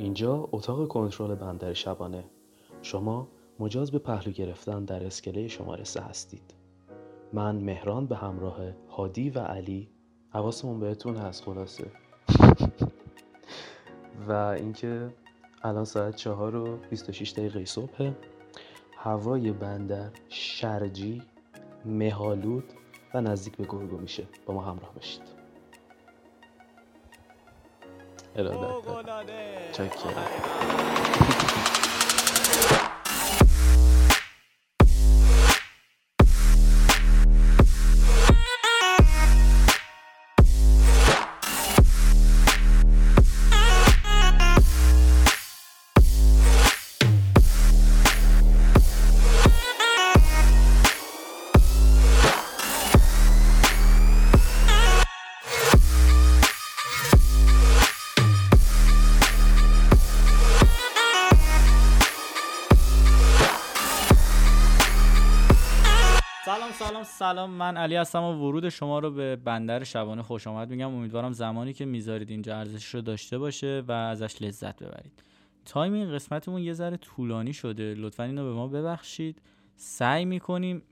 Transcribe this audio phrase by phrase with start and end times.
[0.00, 2.24] اینجا اتاق کنترل بندر شبانه.
[2.82, 6.54] شما مجاز به پهلو گرفتن در اسکله شماره سه هستید.
[7.32, 8.58] من مهران به همراه
[8.90, 9.88] هادی و علی.
[10.30, 11.90] حواسمون بهتون هست خلاصه.
[14.28, 15.14] و اینکه
[15.62, 18.12] الان ساعت چهار و 26 دقیقه صبح.
[18.96, 21.22] هوای بندر شرجی
[21.84, 22.64] مهالود
[23.14, 24.26] و نزدیک به گرگو میشه.
[24.46, 25.39] با ما همراه باشید.
[28.36, 28.50] Eller
[29.28, 29.72] det.
[29.76, 30.14] Çok iyi.
[67.30, 70.70] سلام من علی هستم و ورود شما رو به بندر شبانه خوش آمد.
[70.70, 75.22] میگم امیدوارم زمانی که می‌ذارید اینجا ارزش رو داشته باشه و ازش لذت ببرید.
[75.64, 77.94] time این قسمتمون یه ذره طولانی شده.
[77.98, 79.42] لطفا اینو به ما ببخشید.
[79.76, 80.82] سعی می‌کنیم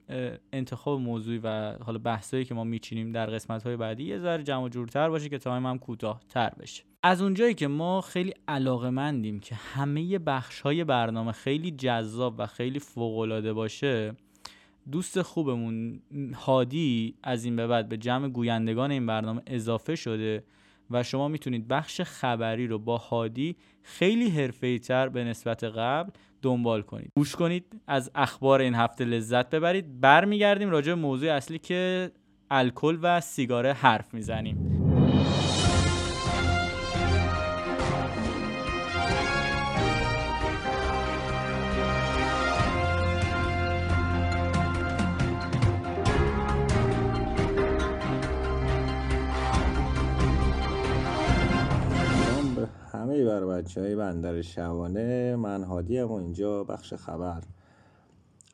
[0.52, 4.68] انتخاب موضوعی و حالا بحثایی که ما میچینیم در قسمت های بعدی یه ذره جمع
[4.68, 6.84] جورتر باشه که time هم کوتاه تر بشه.
[7.02, 12.46] از اونجایی که ما خیلی علاقه مندیم که همه بخش های برنامه خیلی جذاب و
[12.46, 14.14] خیلی فوق باشه
[14.90, 16.00] دوست خوبمون
[16.34, 20.44] هادی از این به بعد به جمع گویندگان این برنامه اضافه شده
[20.90, 26.10] و شما می‌تونید بخش خبری رو با هادی خیلی حرفه‌ای تر به نسبت قبل
[26.42, 27.12] دنبال کنید.
[27.16, 30.00] گوش کنید از اخبار این هفته لذت ببرید.
[30.00, 32.10] برمیگردیم راجع به موضوع اصلی که
[32.50, 34.77] الکل و سیگاره حرف می‌زنیم.
[53.40, 57.42] بر بچه های بندر شوانه من هادی و اینجا بخش خبر.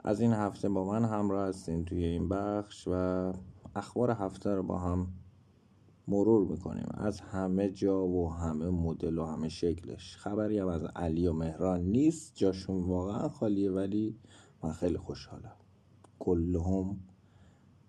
[0.04, 3.32] از این هفته با من همراه هستین توی این بخش و
[3.76, 5.06] اخبار هفته رو با هم
[6.08, 6.86] مرور می‌کنیم.
[6.94, 10.16] از همه جا و همه مدل و همه شکلش.
[10.16, 14.16] خبری هم از علی و مهران نیست جاشون واقعا خالیه ولی
[14.62, 15.56] من خیلی خوشحالم.
[16.18, 16.96] کلهم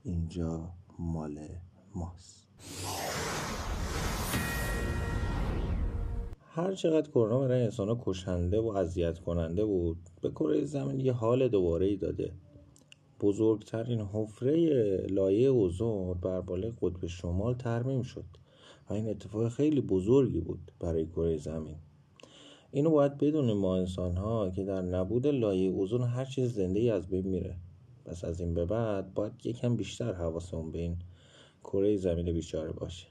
[0.03, 0.69] اینجا
[1.00, 1.39] مال
[1.95, 2.47] ماست.
[6.55, 11.47] هر چقدر کرونا برای انسان کشنده و اذیت کننده بود به کره زمین یه حال
[11.47, 12.31] دوباره ای داده.
[13.19, 18.25] بزرگترین حفره لایه اوزون بر بالای قطب شمال ترمیم شد
[18.89, 21.75] و این اتفاق خیلی بزرگی بود برای کره زمین.
[22.72, 26.89] اینو باید بدونیم ما انسان ها که در نبود لایه اوزون هر چیز زنده ای
[26.89, 27.55] از بین میره.
[28.05, 30.97] پس از این به بعد باید یکم بیشتر حواسمون به این
[31.63, 33.07] کره زمین بیچاره باشه.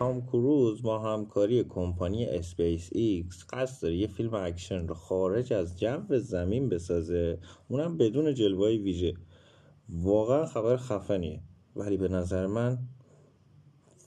[0.00, 5.78] تام کروز با همکاری کمپانی اسپیس ایکس قصد داره یه فیلم اکشن رو خارج از
[5.78, 7.38] جو زمین بسازه.
[7.68, 9.14] اونم بدون جلوه ویژه.
[9.88, 11.40] واقعا خبر خفنیه.
[11.76, 12.78] ولی به نظر من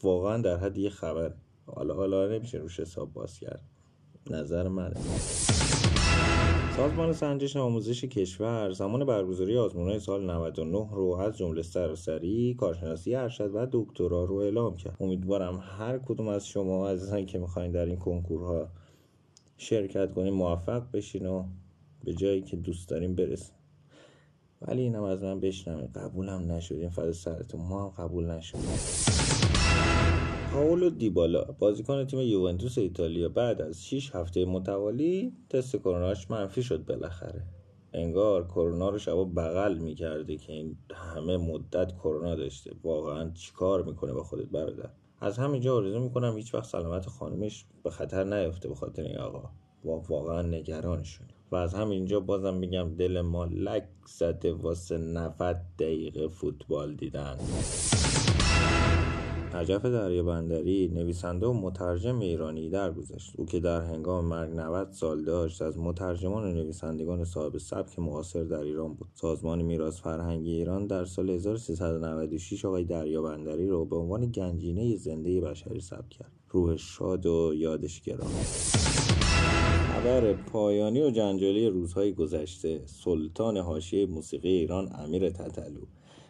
[0.04, 1.34] واقعا در حد یه خبر.
[1.66, 3.62] حالا حالا نمیشه روش حساب باز کرد.
[4.30, 4.96] نظر منه.
[6.76, 13.52] سازمان سنجش آموزش کشور زمان برگزاری آزمونهای سال 99 رو از جمله سراسری کارشناسی ارشد
[13.56, 14.98] و دکترا رو اعلام کرد.
[15.00, 18.70] امیدوارم هر کدوم از شما عزیزان که می‌خواین در این کنکورها
[19.58, 21.44] شرکت کنین موفق بشین و
[22.04, 23.56] به جایی که دوست داریم برسیم.
[24.62, 28.70] ولی اینم از من بشنوید قبولم نشدیم فضا سرتون ما هم قبول نشدیم
[30.54, 31.44] پاولو دیبالا.
[31.44, 37.44] بازیکن تیم یوونتوس ایتالیا بعد از 6 هفته متوالی تست کروناش منفی شد بالاخره.
[37.94, 42.72] انگار کرونا رو شبا بغل می‌کرده که این همه مدت کرونا داشته.
[42.84, 44.90] واقعا چیکار می‌کنه با خودت برادر؟
[45.22, 49.50] از همینجا آرزو می‌کنم هیچ وقت سلامت خانمش به خطر نیفته به خاطر این آقا.
[49.84, 51.28] واقعا نگرانشون.
[51.52, 57.38] و از همینجا بازم میگم دل ما لک زده واسه 90 دقیقه فوتبال دیدن.
[59.56, 63.34] نجف دریا بندری نویسنده و مترجم ایرانی درگذشت.
[63.38, 68.44] او که در هنگام مرگ 90 سال داشت از مترجمان و نویسندگان صاحب سبک معاصر
[68.44, 69.08] در ایران بود.
[69.14, 75.42] سازمان میراث فرهنگی ایران در سال 1396 آقای دریا بندری را به عنوان گنجینه زنده
[75.42, 76.32] بشری ثبت کرد.
[76.50, 78.44] روح شاد و یادش گرامی
[79.94, 85.82] خبر پایانی و جنجالی روزهای گذشته سلطان حاشیه موسیقی ایران امیر تتلو.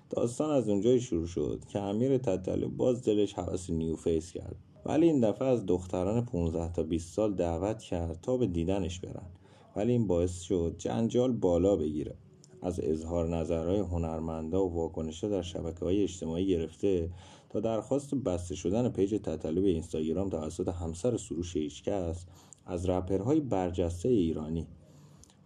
[0.09, 4.55] داستان از اونجایی شروع شد که امیر تتلو باز دلش هوس new face کرد.
[4.85, 9.29] ولی این دفعه از دختران 15 تا 20 سال دعوت کرد تا به دیدنش برن.
[9.75, 12.15] ولی این باعث شد جنجال بالا بگیره.
[12.61, 17.09] از اظهار نظرهای هنرمندا و واکنشها در شبکه های اجتماعی گرفته
[17.49, 22.25] تا درخواست بسته شدن page تتلو اینستاگرام توسط همسر سروش هیچکس
[22.65, 24.67] از رپرهای برجسته ایرانی.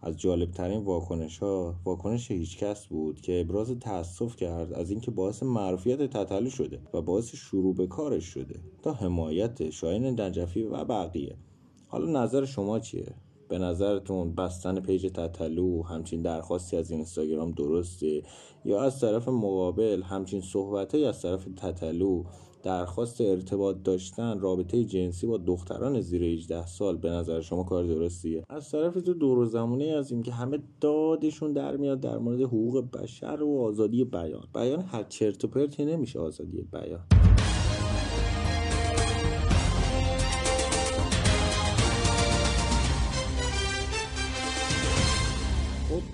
[0.02, 6.02] از جالبترین واکنش ها واکنش هیچکس بود که ابراز تأسف کرد از اینکه باعث معروفیت
[6.02, 11.36] تطلو شده و باعث شروع به کارش شده تا حمایت شاهین نجفی و بقیه.
[11.86, 13.14] حالا نظر شما چیه؟
[13.48, 18.22] به نظرتون بستن پیج تطلو همچین درخواستی از اینستاگرام درسته
[18.64, 22.24] یا از طرف مقابل همچین صحبته از طرف تطلو
[22.62, 28.44] درخواست ارتباط داشتن رابطه جنسی با دختران زیر 18 سال به نظر شما کار درستیه؟
[28.48, 32.40] از طرف تو دور و زمونه از این که همه دادشون در میاد در مورد
[32.40, 34.48] حقوق بشر و آزادی بیان.
[34.54, 37.17] بیان هر چرت و پرتی نمیشه آزادی بیان.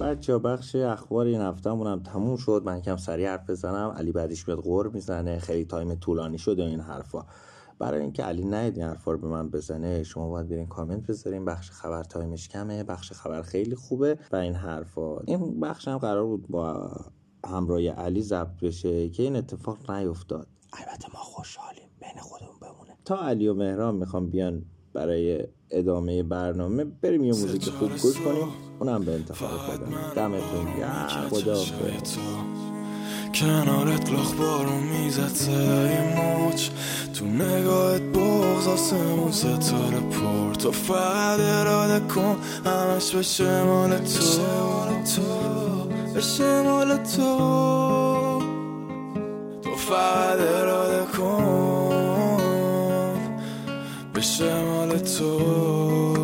[0.04, 2.62] بچه بخش اخبار این هفتهمون هم تموم شد.
[2.64, 3.94] من کم سریع حرف بزنم.
[3.96, 5.38] علی بعدش بیاد غور می‌زنه.
[5.38, 7.26] خیلی تایم طولانی شده این حرفا.
[7.78, 11.44] برای اینکه علی نیاد این حرفا رو به من بزنه شما باید برین کامنت بذارین.
[11.44, 12.84] بخش خبر time ش کمه.
[12.84, 15.18] بخش خبر خیلی خوبه و این حرفا.
[15.18, 16.90] این بخش هم قرار بود با
[17.46, 20.48] همراه علی ضبط بشه که این اتفاق نیفتاد.
[20.72, 21.88] البته ما خوشحالیم.
[22.00, 22.96] بین خودمون بمونه.
[23.04, 24.64] تا علی و مهران می‌خوام بیان
[24.94, 25.38] برای
[25.70, 28.48] ادامه برنامه بریم یه موزیک خوب گوش کنیم.
[28.80, 31.28] اونم به انتخاب خودم دمتون گرم.
[31.30, 31.56] خدا
[33.34, 36.70] کنارت لاخ بارو می‌زد صدای موج.
[37.14, 40.54] تو نگاهت بغز آسمون ستاره پر.
[40.54, 42.36] تو فقط اراده کن
[42.66, 44.42] همش بشه مال تو.
[46.14, 47.38] بشه مال تو.
[49.62, 51.63] تو فقط اراده کن
[54.24, 56.23] Piszem, ale co?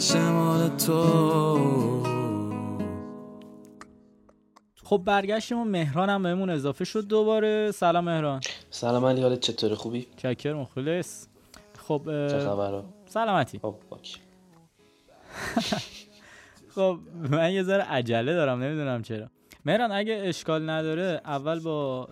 [0.00, 1.00] بشه مال تو.
[4.84, 7.70] خب برگشتیم و مهران هم بهمون اضافه شد دوباره.
[7.70, 8.40] سلام مهران.
[8.70, 11.26] سلام علی حالت چطوره؟ خوبی؟ چکر مخلص
[11.88, 13.58] خب چه خبره سلامتی.
[13.58, 14.20] خب باک
[16.74, 16.98] خب
[17.30, 19.26] من یه ذره عجله دارم نمی‌دونم چرا.
[19.64, 22.08] مهران اگه اشکال نداره اول با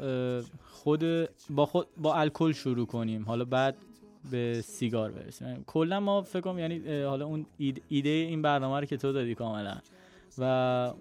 [0.70, 1.04] خود
[1.50, 3.24] با خود با الکل شروع کنیم.
[3.24, 3.76] حالا بعد
[4.30, 5.64] به سیگار برسیم.
[5.66, 7.46] کلا ما فکر کنم یعنی حالا اون
[7.88, 9.76] ایده این برنامه رو که تو دادی کاملا.
[10.38, 10.92] و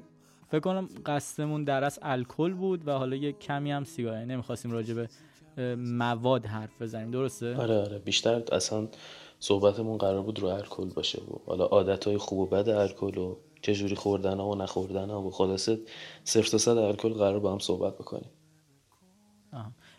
[0.48, 4.14] فکر کنم قصدمون در از الکل بود و حالا یه کمی هم سیگار.
[4.14, 5.08] یعنی نمی‌خواستیم راجع به
[5.76, 7.12] مواد حرف بزنیم.
[7.12, 8.00] درسته؟ آره آره.
[8.00, 8.88] بیشتر اصلا
[9.40, 11.22] صحبتمون قرار بود رو الکل باشه.
[11.22, 13.38] و حالا عادت های خوب و بد الکل و
[13.68, 15.80] چجوری خوردن ها و نخوردن ها و خلاصه
[16.24, 18.30] صرف تا صد الکل قرار با هم صحبت بکنیم.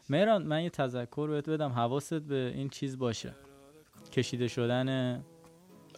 [0.08, 1.70] مهران من یه تذکر بهت بدم.
[1.70, 3.34] حواست به این چیز باشه.
[4.12, 5.20] کشیده شدن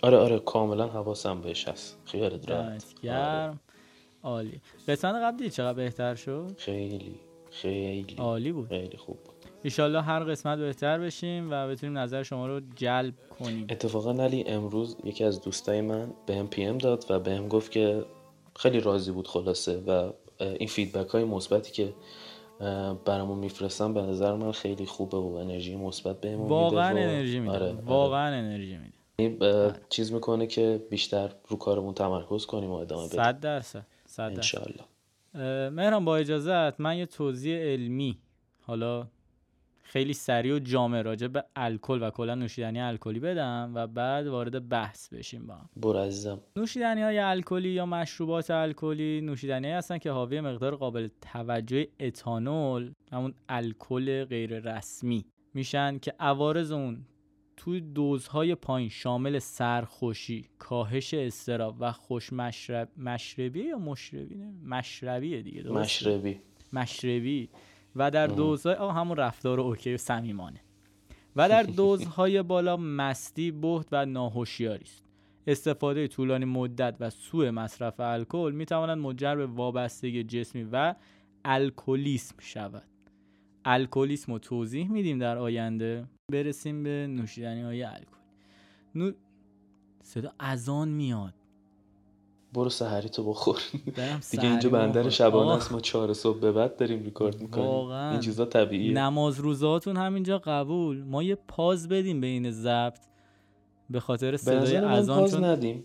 [0.03, 1.99] آره آره کاملا حواسم بهش هست.
[2.05, 2.95] خیالت راحت.
[3.03, 3.61] گرم.
[4.23, 4.61] عالی.
[4.89, 7.15] قسمت قبلی چقدر بهتر شد؟ خیلی
[7.50, 8.17] خیلی.
[8.19, 8.69] عالی بود.
[8.69, 9.19] خیلی خوب.
[9.62, 13.67] ایشالله هر قسمت بهتر بشیم و بتونیم نظر شما رو جلب کنیم.
[13.71, 17.49] اتفاقا علی امروز یکی از دوستای من به هم پی ام داد و به هم
[17.49, 18.05] گفت که
[18.57, 21.93] خیلی راضی بود خلاصه و این فیدبک های مثبتی که
[23.05, 27.52] برامون میفرستن به نظر من خیلی خوبه و انرژی مثبت بهمون میده واقعا انرژی میده.
[27.52, 27.73] آره.
[27.73, 28.37] واقعا آره.
[28.37, 28.79] انرژی
[29.19, 29.75] میده.
[29.88, 33.23] چیز می‌کنه که بیشتر رو کارمون تمرکز کنیم و ادامه بدیم.
[33.23, 34.71] صد درصد صد درصد.
[35.73, 38.19] مهران با اجازت من یه توضیح علمی
[38.62, 39.07] حالا
[39.91, 44.69] خیلی سریع و جامع راجع به الکل و کلا نوشیدنی الکلی بدم و بعد وارد
[44.69, 45.69] بحث بشیم با هم.
[45.77, 46.41] برو عزیزم.
[46.57, 53.35] نوشیدنی های الکلی یا مشروبات الکلی نوشیدنی هستن که حاوی مقدار قابل توجه اتانول همون
[53.49, 57.07] الکل غیر رسمی میشن که عوارض اون
[57.57, 65.43] توی دوزهای پایین شامل سرخوشی، کاهش استراب و خوش مشرب مشربی یا مشربی؟ نه مشربیه
[65.43, 66.41] دیگه درسته؟ مشربی.
[66.73, 67.49] مشربی.
[67.97, 70.61] و در دوزهای همون رفتار اوکی و صمیمانه.
[71.37, 75.05] و در دوزهای بالا مستی بهت و ناهوشیاری است.
[75.47, 80.95] استفاده طولانی مدت و سوء مصرف الکل می تواند منجر به وابستگی جسمی و
[81.45, 82.89] الکلیسم شود.
[83.65, 86.05] الکلیسم رو توضیح میدیم در آینده.
[86.33, 88.17] برسیم به نوشیدنی های الکل.
[88.95, 89.13] نو...
[90.03, 91.35] صدا اذان میاد.
[92.52, 93.61] برو سحری تو بخور.
[94.30, 97.66] دیگه اینجا بندر شبانه است ما چهار صبح به بعد داریم ریکورد می‌کنیم.
[97.66, 98.11] واقعا.
[98.11, 98.92] این چیزا طبیعیه.
[98.92, 101.02] نماز روزاتون همینجا قبول.
[101.02, 103.00] ما یه پاز بدیم به این ضبط
[103.90, 105.85] به خاطر صدای اذان پاز چون ندیم.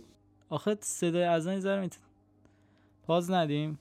[0.49, 1.87] آخه صدای اذان زر
[3.03, 3.79] پاز ندیم.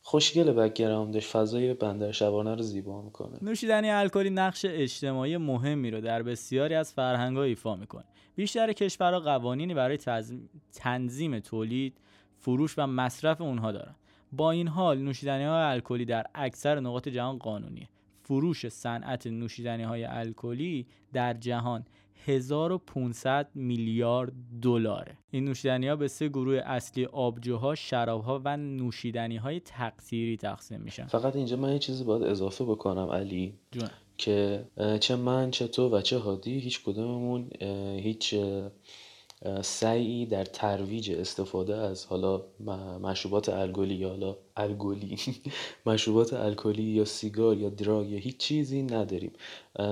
[0.00, 3.38] خوشگله بکگراندش فضای بندر شبانه رو زیبا می‌کنه.
[3.42, 8.04] نوشیدنی الکلی نقش اجتماعی مهمی رو در بسیاری از فرهنگ‌ها ایفا می‌کنه.
[8.36, 9.98] بیشتر کشورها قوانینی برای
[10.72, 11.96] تنظیم تولید
[12.46, 13.94] فروش و مصرف اونها دارن.
[14.32, 17.88] با این حال نوشیدنی های الکلی در اکثر نقاط جهان قانونیه.
[18.22, 21.84] فروش صنعت نوشیدنی های الکلی در جهان
[22.26, 25.18] 1500 میلیارد دلاره.
[25.30, 31.06] این نوشیدنی ها به سه گروه اصلی آبجوها شرابها و نوشیدنی های تقصیری تقسیم میشن.
[31.06, 33.54] فقط اینجا من یه چیزی باید اضافه بکنم علی
[34.18, 34.64] که
[35.00, 37.50] چه من چه تو و چه هادی هیچ کدوممون
[37.98, 38.34] هیچ
[39.62, 42.42] سعی در ترویج استفاده از حالا
[43.02, 45.18] مشروبات الکلی یا حالا الکلی
[45.86, 49.32] مشروبات الکلی یا سیگار یا دراگ یا هیچ چیزی نداریم.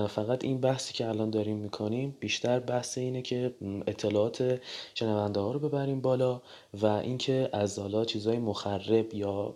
[0.08, 3.54] فقط این بحثی که الان داریم می‌کنیم بیشتر بحث اینه که
[3.86, 4.60] اطلاعات
[4.94, 6.42] شنونده ها رو ببریم بالا
[6.74, 9.54] و اینکه از حالا چیزهای مخرب یا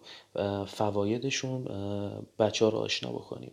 [0.67, 1.65] فوایدشون
[2.39, 3.51] بچه ها رو آشنا بکنیم.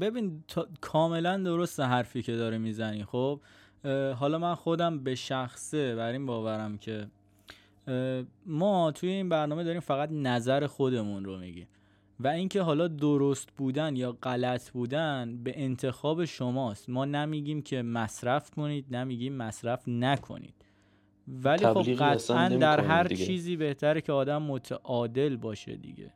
[0.00, 0.44] ببین
[0.80, 3.40] کاملا درست حرفی که داره می‌زنی خب؟
[4.18, 7.06] حالا من خودم به شخصه بر این باورم که
[8.46, 11.68] ما توی این برنامه داریم فقط نظر خودمون رو میگیم
[12.20, 16.90] و اینکه حالا درست بودن یا غلط بودن به انتخاب شماست.
[16.90, 20.54] ما نمیگیم که مصرف کنید نمیگیم مصرف نکنید.
[21.28, 26.12] ولی خب قطعا در هر چیزی بهتره که آدم متعادل باشه دیگه.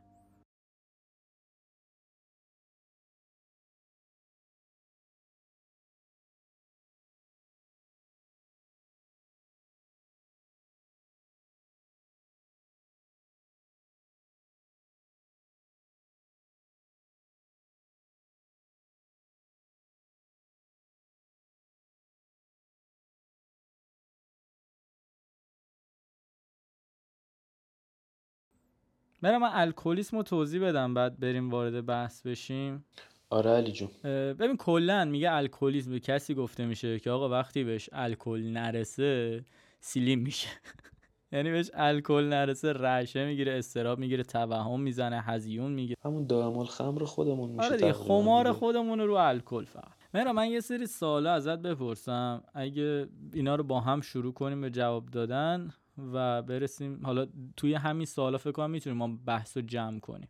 [29.21, 32.85] برم من الکلیسم رو توضیح بدم بعد بریم وارد بحث بشیم.
[33.29, 33.89] آره علی جون.
[34.33, 39.45] ببین کلا میگه الکلیسم به کسی گفته میشه که آقا وقتی بهش الکل نرسه
[39.79, 40.47] سیلیم میشه.
[41.33, 47.03] یعنی بهش الکل نرسه رشه می‌گیره استراب می‌گیره توهم می‌زنه هزیون می‌گیره همون دائم الخمر
[47.03, 49.91] خودمون میشه آره دیگه خمار خودمون رو الکل فقط.
[50.13, 52.43] مرا من یه سری سوالا ازت بپرسم.
[52.53, 57.05] اگه اینا رو با هم شروع کنیم به جواب دادن و برسیم.
[57.05, 60.29] حالا توی همین سوالا فکر کنم می‌تونیم ما بحث رو جمع کنیم.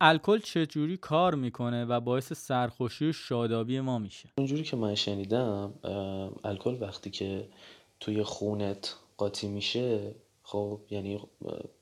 [0.00, 5.74] الکل چجوری کار می‌کنه و باعث سرخوشی و شادابی ما میشه؟ اونجوری که من شنیدم
[6.44, 7.48] الکل وقتی که
[8.00, 11.20] توی خونت قاطی میشه خب یعنی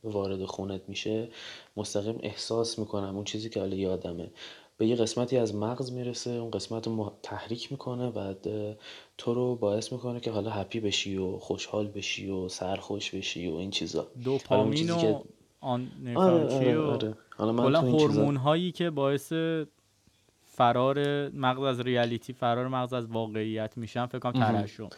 [0.04, 1.28] وارد خونت میشه
[1.76, 4.30] مستقیم احساس می‌کنم اون چیزی که حالا یادمه.
[4.78, 8.34] به یه قسمتی از مغز می‌رسه اون قسمت رو تحریک می‌کنه و
[9.18, 13.54] تو رو باعث می‌کنه که حالا هپی بشی و خوشحال بشی و سرخوش بشی و
[13.54, 14.06] این چیزا.
[14.24, 15.22] دوپامین و
[15.60, 17.14] آن آره آره آره.
[17.36, 19.32] حالا هورمون هایی که باعث
[20.44, 24.88] فرار مغز از ریالیتی فرار مغز از واقعیت میشن فکر کنم ترشح.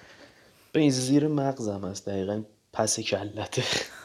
[0.73, 2.43] به این زیر مغزم هست دقیقا.
[2.77, 3.63] پس کلته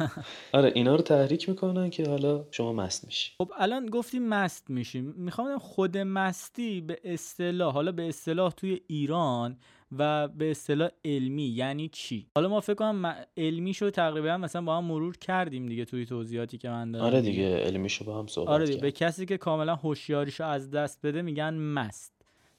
[0.53, 3.31] آره اینا رو تحریک می‌کنن که حالا شما مست میشی.
[3.37, 5.13] خب الان گفتی مست میشیم.
[5.17, 9.57] می‌خوام خود مستی به اصطلاح حالا به اصطلاح توی ایران
[9.97, 14.77] و به اصطلاح علمی یعنی چی؟ حالا ما فکر کنم علمی شو تقریبا مثلا با
[14.77, 17.57] هم مرور کردیم دیگه توی توضیحاتی که من دادم آره دیگه.
[17.57, 18.81] علمی شو با هم صحبت آره دیگه.
[18.81, 22.13] به کسی که کاملا هوشیاریشو از دست بده میگن مست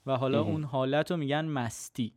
[0.06, 2.12] و حالا اون حالت رو میگن مستی.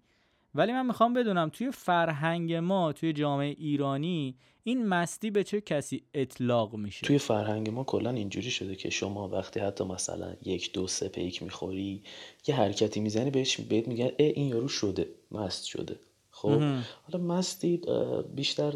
[0.55, 6.03] ولی من می‌خوام بدونم توی فرهنگ ما توی جامعه ایرانی این مستی به چه کسی
[6.13, 10.87] اطلاق میشه؟ توی فرهنگ ما کلا اینجوری شده که شما وقتی حتی مثلا یک دو
[10.87, 12.03] سه پیک می‌خوری
[12.47, 15.99] یه حرکتی می‌زنی بهش بهت میگن ای این یارو شده مست شده.
[16.31, 16.61] خب؟
[17.03, 17.81] حالا مستی
[18.35, 18.73] بیشتر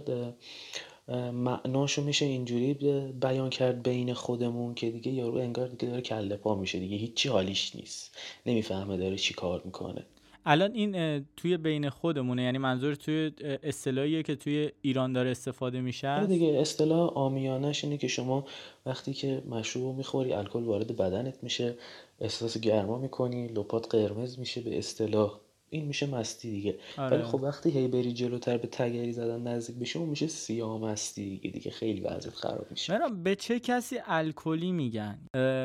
[1.33, 2.73] معناشو میشه اینجوری
[3.21, 7.29] بیان کرد بین خودمون که دیگه یارو انگار دیگه داره کله پا میشه دیگه هیچی
[7.29, 8.17] حالیش نیست.
[8.45, 10.05] نمی‌فهمه داره چی کار می‌کنه.
[10.45, 13.31] الان این توی بین خودمونه یعنی منظور توی
[13.63, 16.09] اصطلاحیه که توی ایران داره استفاده میشه.
[16.09, 18.45] آره دیگه اصطلاح آمیانش اینه که شما
[18.85, 21.75] وقتی که مشروب می‌خوری الکل وارد بدنت میشه
[22.19, 25.39] احساس گرما می‌کنی لپات قرمز میشه به اصطلاح.
[25.69, 26.75] این میشه مستی دیگه.
[26.97, 27.17] آره.
[27.17, 31.29] ولی خب وقتی هی بری جلوتر به تگری زدن نزدیک بشه اون میشه سیاه مستی
[31.29, 32.97] دیگه دیگه خیلی وضعیت خراب میشه.
[32.97, 35.19] مرام به چه کسی الکلی میگن؟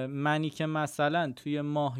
[0.08, 1.98] منی که مثلا توی ماه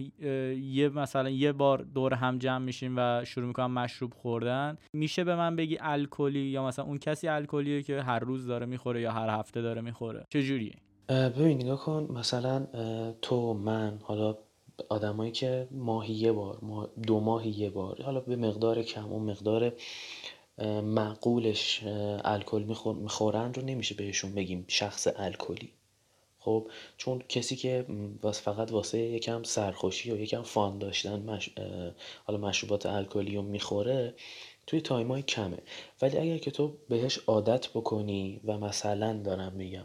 [0.61, 5.37] یه مثلا یه بار دور هم جمع میشیم و شروع می‌کنم مشروب خوردن میشه به
[5.37, 9.39] من بگی الکلی یا مثلا اون کسی الکلیه که هر روز داره می‌خوره یا هر
[9.39, 10.75] هفته داره می‌خوره؟ چجوریه؟
[11.09, 12.67] ببین نگاه کن مثلا
[13.23, 14.37] تو من حالا
[14.89, 16.59] آدمایی که ماهی یه بار
[17.07, 19.73] دو ماهی یه بار حالا به مقدار کم اون مقدار
[20.83, 21.81] معقولش
[22.25, 22.63] الکل
[22.97, 25.73] می‌خورن رو نمیشه بهشون بگیم شخص الکلی.
[26.39, 27.87] خب چون کسی که
[28.33, 31.39] فقط واسه یکم سرخوشی و یکم فان داشتن
[32.25, 34.15] حالا مشروبات الکلی رو می‌خوره
[34.67, 35.59] توی تایمای کمه.
[36.03, 39.85] ولی اگر که تو بهش عادت بکنی و مثلا دارم میگم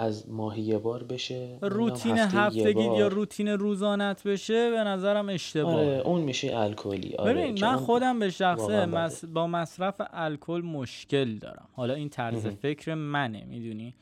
[0.00, 5.74] از ماهی یه بار بشه روتین هفتگی یا روتین روزانت بشه به نظرم اشتباه.
[5.74, 7.14] آره اون میشه الکلی.
[7.14, 9.24] آره ببین من خودم به شخصه مس...
[9.24, 11.68] با مصرف الکل مشکل دارم.
[11.72, 13.94] حالا این طرز فکر منه می‌دونی؟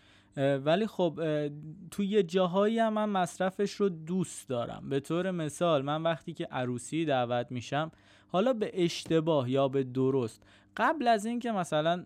[0.64, 1.20] ولی خب
[1.90, 4.88] توی یه جاهایی هم من مصرفش رو دوست دارم.
[4.88, 7.90] به طور مثال من وقتی که عروسی دعوت میشم
[8.28, 10.42] حالا به اشتباه یا به درست
[10.76, 12.04] قبل از اینکه مثلا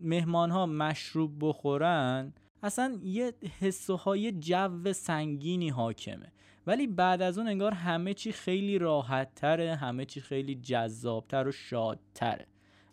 [0.00, 6.32] مهمان ها مشروب بخورن اصلا یه حس و های جو سنگینی حاکمه.
[6.66, 11.52] ولی بعد از اون انگار همه چی خیلی راحت تره همه چی خیلی جذابتر و
[11.52, 12.46] شادتره.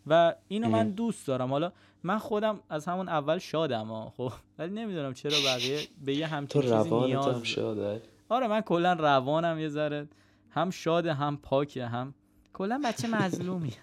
[0.06, 1.50] و اینو من دوست دارم.
[1.50, 4.32] حالا من خودم از همون اول شادم ها خب.
[4.58, 9.58] ولی نمی‌دونم چرا بقیه به یه همچین چیزی نیاز هم شاده؟ آره من کلا روانم
[9.58, 10.08] یه ذره.
[10.50, 12.14] هم شاده هم پاکه هم
[12.52, 13.72] کلا بچه مظلومی.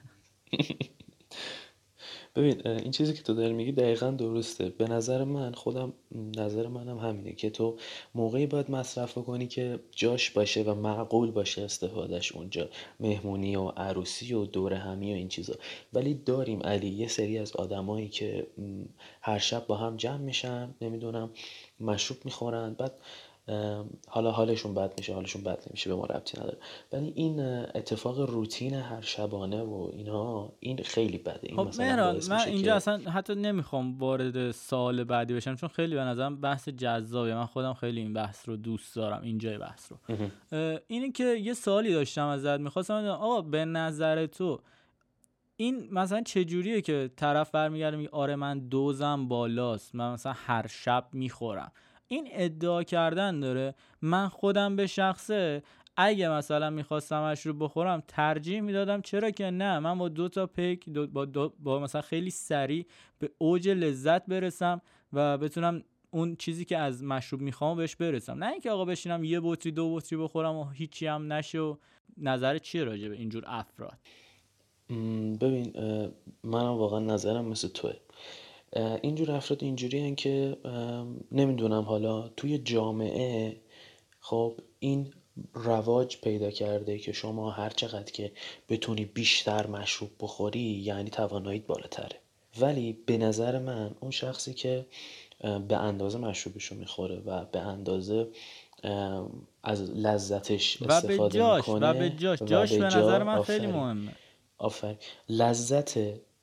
[2.36, 4.70] ببین این چیزی که تو داری میگی دقیقا درسته.
[4.70, 5.94] به نظر من خودم
[6.38, 7.78] نظر منم همینه که تو
[8.16, 12.70] موقعی باید مصرف کنی که جاش باشه و معقول باشه استفادهش اونجا.
[13.00, 15.54] مهمونی و عروسی و دور همی و این چیزا.
[15.94, 18.48] ولی داریم علی یه سری از آدمایی که
[19.22, 21.30] هر شب با هم جمع میشن نمی‌دونم
[21.80, 22.92] مشروب می‌خورن بعد
[24.08, 26.58] حالا حالشون بد میشه حالشون بد نمیشه به ما ربطی نداره.
[26.94, 27.40] ولی این
[27.76, 31.40] اتفاق روتین هر شبانه و اینا این خیلی بده.
[31.44, 36.02] این خب مهران من اینجا اصلا حتی نمی‌خوام وارد سال بعدی بشم چون خیلی به
[36.02, 37.36] نظرم بحث جذابه.
[37.36, 40.20] من خودم خیلی این بحث رو دوست دارم اینجای بحث رو.
[40.88, 44.60] اینه که یه سالی داشتم ازت می‌خواستم آقا به نظر تو
[45.58, 51.08] این مثلا چجوریه که طرف برمیگرده میگه آره من دوزم بالاست من مثلا هر شب
[51.14, 51.72] می‌خورم.
[52.08, 53.76] این ادعا کردن داره.
[54.02, 55.64] من خودم به شخصه.
[55.98, 59.02] اگه مثلا میخواستمش رو بخورم ترجیح می‌دادم.
[59.02, 62.86] چرا که نه؟ من با دو تا پیک با, با مثلا خیلی سریع
[63.20, 64.82] به اوج لذت برسم
[65.14, 68.44] و بتونم اون چیزی که از مشروب می‌خوام بهش برسم.
[68.44, 71.76] نه اینکه آقا بشینم یه بطری دو بطری بخورم و هیچی هم نشه و
[72.18, 73.98] نظر چیه راجع به اینجور افراد؟
[75.42, 75.74] ببین
[76.44, 77.94] منم واقعا نظرم مثل توه.
[78.76, 80.58] اینجور افراد اینجوری که
[81.32, 83.58] نمی‌دونم حالا توی جامعه
[84.20, 85.14] خب این
[85.54, 88.32] رواج پیدا کرده که شما هر چقدر که
[88.70, 92.20] بتونی بیشتر مشروب بخوری یعنی تواناییت بالاتره.
[92.60, 94.86] ولی به نظر من اون شخصی که
[95.68, 98.28] به اندازه مشروبشو می‌خوره و به اندازه
[99.64, 102.42] از لذتش استفاده و به جاش و به جاش.
[102.42, 104.12] جاش به نظر من خیلی مهمه.
[104.58, 104.98] آفرین.
[105.30, 105.98] لذت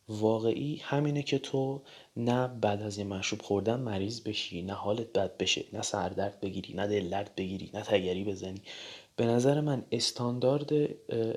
[0.09, 1.83] واقعی همینه که تو
[2.17, 6.75] نه بعد از یه مشروب خوردن مریض بشی نه حالت بد بشه نه سردرد بگیری
[6.75, 8.63] نه دل درد بگیری نه تگری بزنی.
[9.17, 10.73] به نظر من استاندارد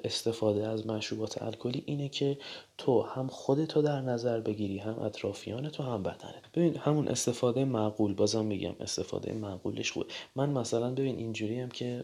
[0.04, 2.38] استفاده از مشروبات الکلی اینه که
[2.78, 6.52] تو هم خودتو در نظر بگیری هم اطرافیان تو هم بدنت.
[6.54, 10.06] ببین همون استفاده معقول بازم میگم استفاده معقولش خوبه.
[10.36, 12.04] من مثلا ببین اینجوری هم که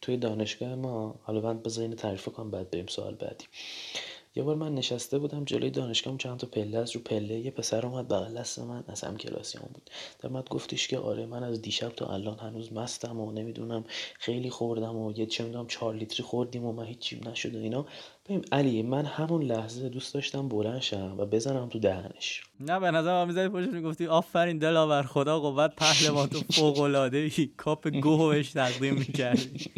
[0.00, 3.44] توی دانشگاه ما حالا من بذار تعریف کنم بعد بریم سوال بعدی.
[4.36, 7.86] یه بار من نشسته بودم جلوی دانشگاه چند تا پله از رو پله یه پسر
[7.86, 9.90] اومد بغل دست من از هم کلاسیام بود.
[10.18, 13.84] در من گفتش که آره من از دیشب تا الان هنوز مستم و نمی‌دونم
[14.18, 17.86] خیلی خوردم و یه چه می‌دونم چهار لیتری خوردیم و من هیچی نشد و اینا.
[18.24, 22.42] ببین علی من همون لحظه دوست داشتم بلند شم و بزنم تو دهنش.
[22.60, 27.30] نه به نظر من می‌زدی پشت می‌گفتی آفرین دلاور خدا قوت پهلوان تو فوق العاده
[27.56, 29.70] کاپ گوه بهش تقدیم می‌کردی.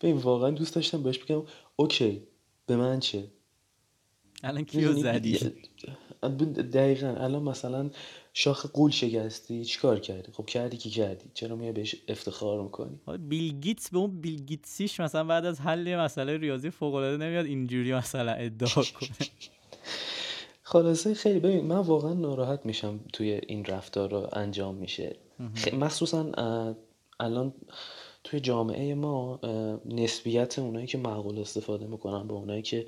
[0.00, 1.42] ببین واقعا دوست داشتم بهش بگم
[1.76, 2.22] OK
[2.66, 3.24] به من چه؟
[4.42, 5.38] الان کیو زدی؟
[6.72, 7.06] دقیقا.
[7.06, 7.90] الان مثلا
[8.34, 11.24] شاخ غول شکستی چیکار کردی؟ خب کردی کی کردی.
[11.34, 15.96] چرا میای بهش افتخار می‌کنی؟ بیل گیتس به اون بیل گیتسیش مثلا بعد از حل
[15.96, 19.28] مسئله ریاضی فوق العاده نمیاد اینجوری مثلا ادعا کنه.
[20.62, 25.16] خلاصه خیلی ببین من واقعا ناراحت میشم وقتی این رفتار رو انجام میشه.
[25.72, 26.32] مخصوصا
[27.20, 27.54] الان
[28.24, 29.40] توی جامعه ما
[29.84, 32.86] نسبیت اونایی که معقول استفاده می‌کنن به اونایی که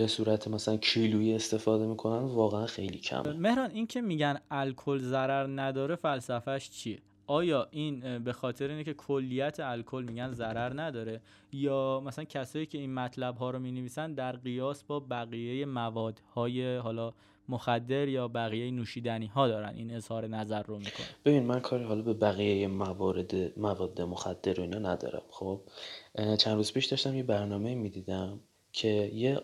[0.00, 5.46] به صورت مثلا کیلویی استفاده می‌کنن واقعا خیلی کمه مهران این که میگن الکل ضرر
[5.46, 11.20] نداره فلسفهش چیه؟ آیا این به خاطر اینه که کلیت الکل میگن ضرر نداره؟
[11.52, 16.76] یا مثلا کسایی که این مطلب ها رو می نویسن در قیاس با بقیه موادهای
[16.76, 17.12] حالا
[17.48, 22.02] مخدر یا بقیه نوشیدنی ها دارن این اظهار نظر رو می‌کنن؟ ببین من کاری حالا
[22.02, 25.60] به بقیه موارد مواد مخدر رو اینا ندارم خب؟
[26.38, 28.40] چند روز پیش داشتم یه برنامه می‌دیدم
[28.72, 29.40] که یه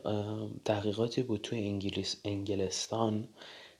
[0.64, 3.28] تحقیقاتی بود توی انگلیس انگلستان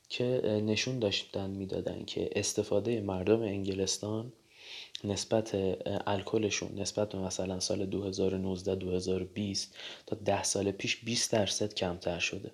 [0.09, 0.25] که
[0.67, 4.33] نشون داشتن می‌دادن که استفاده مردم انگلستان
[5.05, 5.55] نسبت
[6.07, 12.51] الکلشون نسبت به مثلا سال 2019 2020 تا 10 سال پیش 20 درصد کمتر شده.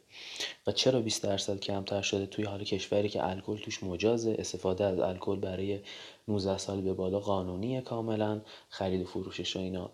[0.67, 4.99] و چرا 20 درصد کمتر شده؟ توی حال کشوری که الکل توش مجازه استفاده از
[4.99, 5.81] الکل برای
[6.29, 9.91] 19 سال به بالا قانونیه کاملا خرید و فروشش و اینا.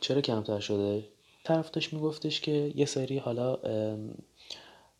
[0.00, 1.04] چرا کمتر شده؟
[1.44, 3.58] طرف داشت میگفتش که یه سری حالا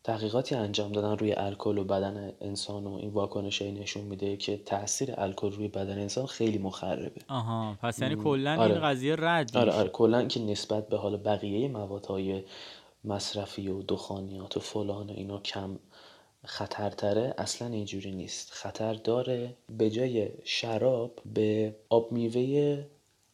[0.03, 5.13] تحقیقاتی انجام دادن روی الکل و بدن انسان و این واکنش نشون میده که تاثیر
[5.17, 7.21] الکل روی بدن انسان خیلی مخربه.
[7.29, 8.73] آها پس یعنی کلا آره.
[8.73, 12.43] این قضیه رد آره آره کلا که نسبت به حالا بقیه موادهای
[13.03, 15.79] مصرفی و دخانیات و فلان و اینا کم
[16.45, 18.51] خطرتره اصلا اینجوری نیست.
[18.51, 22.85] خطر داره به جای شراب به آب میوه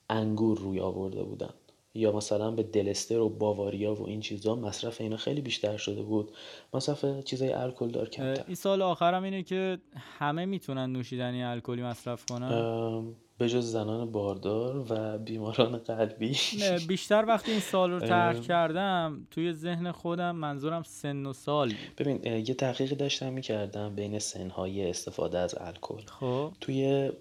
[0.10, 1.54] انگور روی آورده بودن.
[1.93, 6.32] یا مثلا به دلستر و باواریا و این چیزا مصرف اینا خیلی بیشتر شده بود.
[6.73, 8.43] مصرف چیزای الکل دار کمتر.
[8.45, 9.78] این سال آخرم اینه که
[10.19, 16.36] همه می‌تونن نوشیدنی الکلی مصرف کنن؟ به جز زنان باردار و بیماران قلبی.
[16.60, 21.73] نه بیشتر وقتی این سال رو ترک کردم توی ذهن خودم منظورم سن و سال
[21.97, 26.02] ببین یه تحقیقی داشتم می‌کردم بین سنهای استفاده از الکل.
[26.06, 26.52] خب.
[26.62, 27.12] توی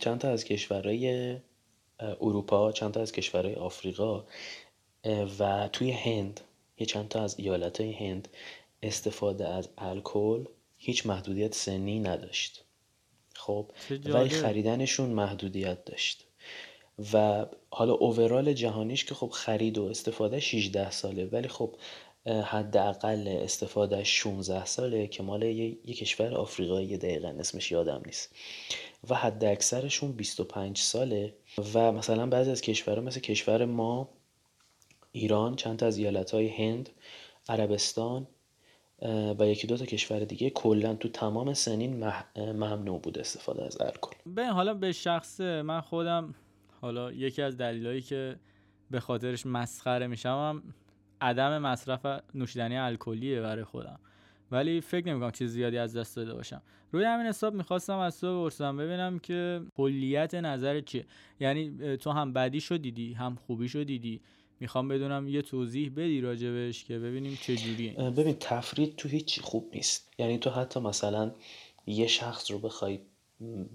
[0.00, 1.36] چند تا از کشورهای
[2.00, 4.24] اروپا چند تا از کشورهای آفریقا
[5.38, 6.40] و توی هند
[6.78, 8.28] یه چند تا از ایالت های هند
[8.82, 10.44] استفاده از الکل
[10.78, 12.64] هیچ محدودیت سنی نداشت.
[13.34, 13.70] خب
[14.04, 16.26] ولی خریدنشون محدودیت داشت.
[17.12, 21.74] و یه اوورال جهانیش که خب خرید و استفاده 16 ساله ولی خب
[22.26, 28.34] حداقل استفاده 16 ساله که مال یه, کشور آفریقایی دقیقا اسمش یادم نیست.
[29.10, 31.34] و حد اکثرشون 25 ساله
[31.74, 34.08] و مثلا بعضی از کشورها مثل کشور ما
[35.12, 36.90] ایران چند تا از ایالت هند
[37.48, 38.26] عربستان
[39.38, 44.16] و یکی دو تا کشور دیگه کلا تو تمام سنین ممنوع بود استفاده از الکل.
[44.26, 46.34] به حالا به شخص من خودم
[46.80, 48.36] حالا یکی از دلایلی که
[48.90, 50.62] به خاطرش مسخره میشم
[51.20, 54.00] عدم مصرف نوشیدنی الکلیه برای خودم.
[54.50, 56.62] ولی فکر نمی‌کنم چیز زیادی از دست داده باشم.
[56.92, 61.06] روی همین حساب می‌خواستم از تو بپرسم ببینم که کلیت نظر چیه.
[61.40, 64.20] یعنی تو هم بدی دیدی هم خوبی دیدی.
[64.60, 67.92] می‌خوام بدونم یه توضیح بدی راجبش که ببینیم چه جوریه.
[67.92, 70.12] ببین تفرید تو هیچی خوب نیست.
[70.18, 71.32] یعنی تو حتی مثلا
[71.86, 73.00] یه شخص رو بخوای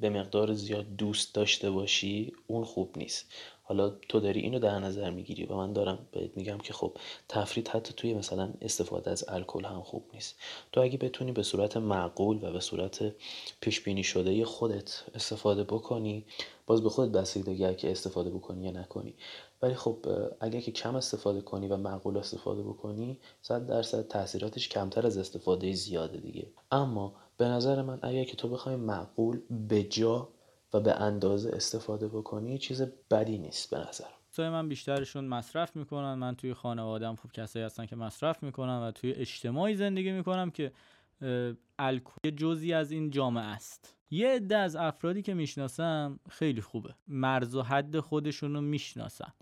[0.01, 3.33] به مقدار زیاد دوست داشته باشی اون خوب نیست.
[3.71, 6.97] حالا تو داری اینو در نظر می‌گیری و من دارم بهت میگم که خب
[7.29, 10.35] تفرید حتی توی مثلا استفاده از الکل هم خوب نیست.
[10.71, 13.13] تو اگه بتونی به صورت معقول و به صورت
[13.61, 16.25] پیش بینی شده خودت استفاده بکنی
[16.67, 19.13] باز به خودت بستگی که استفاده بکنی یا نکنی.
[19.61, 19.97] ولی خب
[20.39, 25.73] اگر که کم استفاده کنی و معقول استفاده بکنی صد درصد تاثیراتش کمتر از استفاده
[25.73, 26.47] زیاده دیگه.
[26.71, 30.27] اما به نظر من اگر که تو بخوای معقول به جا
[30.73, 32.81] و به اندازه استفاده بکنی چیز
[33.11, 36.13] بدی نیست به نظر دوستای من بیشترشون مصرف می‌کنن.
[36.13, 40.71] من توی خانوادم خب کسایی هستن که مصرف می‌کنن و توی اجتماعی زندگی می‌کنم که
[41.79, 43.95] الکل یه جزی از این جامعه است.
[44.11, 46.95] یه عده از افرادی که می‌شناسم خیلی خوبه.
[47.07, 49.33] مرز و حد خودشون رو می‌شناسن.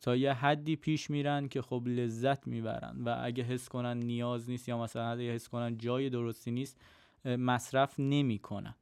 [0.00, 4.68] تا یه حدی پیش میرن که خب لذت می‌برن و اگه حس کنن نیاز نیست
[4.68, 6.80] یا مثلا اگه حس کنن جای درستی نیست
[7.24, 8.74] مصرف نمی‌کنن.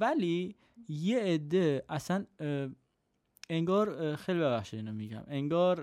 [0.00, 0.56] ولی
[0.88, 2.26] یه عده اصلا
[3.50, 5.22] انگار خیلی ببخشید اینو میگم.
[5.26, 5.76] انگار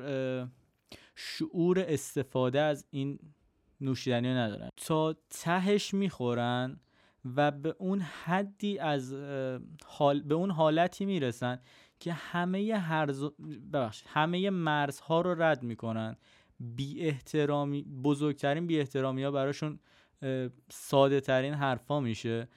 [1.16, 3.20] شعور استفاده از این
[3.82, 4.70] نوشیدنی رو ندارن.
[4.78, 6.80] تا تهش می‌خورن
[7.36, 9.14] و به اون حدی از
[9.86, 11.60] حال به اون حالتی می‌رسن
[12.00, 13.24] که همه هرز
[13.74, 16.16] ببخشید همه مرزها رو رد می‌کنن.
[16.60, 19.80] بی احترامی بزرگترین بی احترامی ها براشون
[20.72, 22.48] ساده ترین حرفا میشه.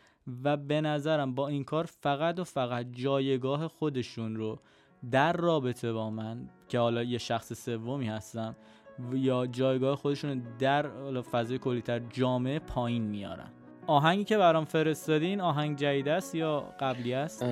[0.45, 4.59] و به نظرم با این کار فقط و فقط جایگاه خودشون رو
[5.11, 8.57] در رابطه با من که حالا یه شخص سومی هستم
[9.13, 10.91] یا جایگاه خودشون در
[11.23, 13.51] فضای کلیتر جامعه پایین میارن.
[13.87, 17.43] آهنگی که برام فرستادین آهنگ جدید است یا قبلی است؟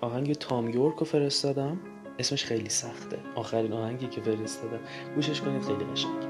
[0.00, 1.80] آهنگ تام یورک رو فرستادم.
[2.18, 3.18] اسمش خیلی سخته.
[3.34, 4.80] آخرین آهنگی که فرستادم.
[5.14, 6.28] گوشش کنید خیلی قشنگه.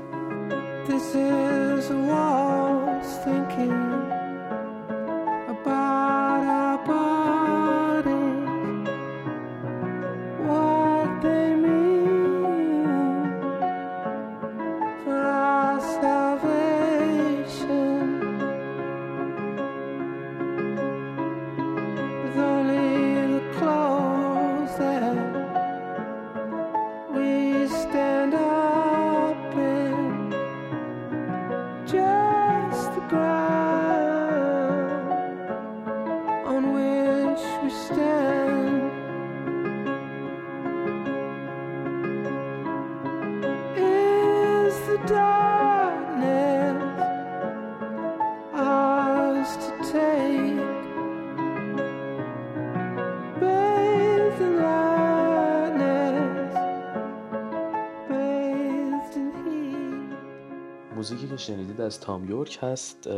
[61.10, 63.08] موزیکی که شنیدید از تام یورک هست.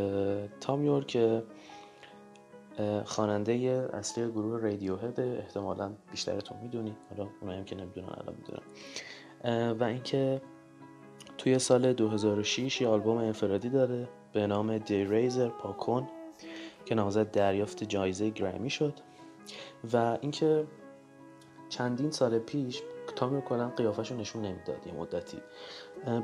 [0.61, 1.43] تام یورک
[3.05, 3.53] خواننده
[3.93, 9.73] اصلی گروه رادیو هد احتمالا بیشترتون می‌دونید حالا اونایی که نمی‌دونن الان می‌دونن.
[9.73, 10.43] و اینکه
[11.39, 16.09] توی سال 2006 یه آلبوم انفرادی داره به نام دی ریزر پاکون
[16.85, 18.95] که نامزد دریافت جایزه گرمی شد.
[19.93, 20.67] و اینکه
[21.69, 22.83] چندین سال پیش
[23.15, 25.39] تامر کلا قیافش رو نشون نمی‌داد یه مدتی.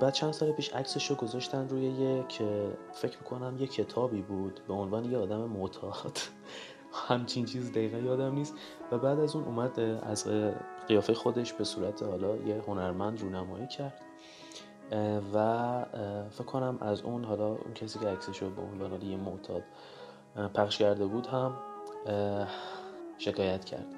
[0.01, 4.75] بعد چند سال پیش عکسش رو گذاشتن روی که فکر می‌کنم یه کتابی بود به
[4.75, 6.19] عنوان یه آدم معتاد.
[7.09, 8.55] همچین چیز دقیقا یادم نیست.
[8.93, 10.29] و بعد از اون اومد از
[10.89, 14.01] قیافه خودش به صورت حالا یه هنرمند رونمایی کرد.
[15.35, 15.85] و
[16.31, 19.63] فکر کنم از اون حالا اون کسی که عکسش رو به عنوان یه معتاد
[20.55, 21.57] پخش کرده بود هم
[23.19, 23.96] شکایت کرد.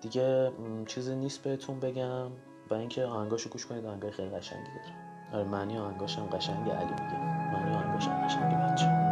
[0.00, 0.52] دیگه
[0.86, 2.30] چیزی نیست بهتون بگم.
[2.70, 4.94] و اینکه آهنگاشو گوش کنید آهنگای خیلی قشنگی داره
[5.32, 7.18] آره معنی آهنگاش هم قشنگه علی میگه.
[7.52, 9.09] معنی آهنگاش هم قشنگه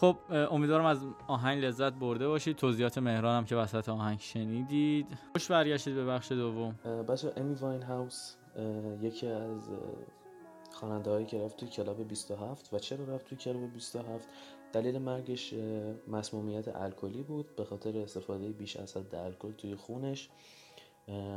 [0.00, 2.56] خب امیدوارم از آهنگ لذت برده باشید.
[2.56, 5.06] توضیحات مهران هم که وسط آهنگ شنیدید.
[5.32, 6.74] خوش برگشتید به بخش دوم.
[7.08, 8.34] بچه امی واین هاوس
[9.00, 9.68] یکی از
[10.72, 14.28] خواننده هایی که رفت توی کلاب 27 و چرا رفت توی کلاب 27
[14.72, 15.54] دلیل مرگش
[16.08, 17.56] مسمومیت الکلی بود.
[17.56, 20.28] به خاطر استفاده بیش از حد الکل توی خونش.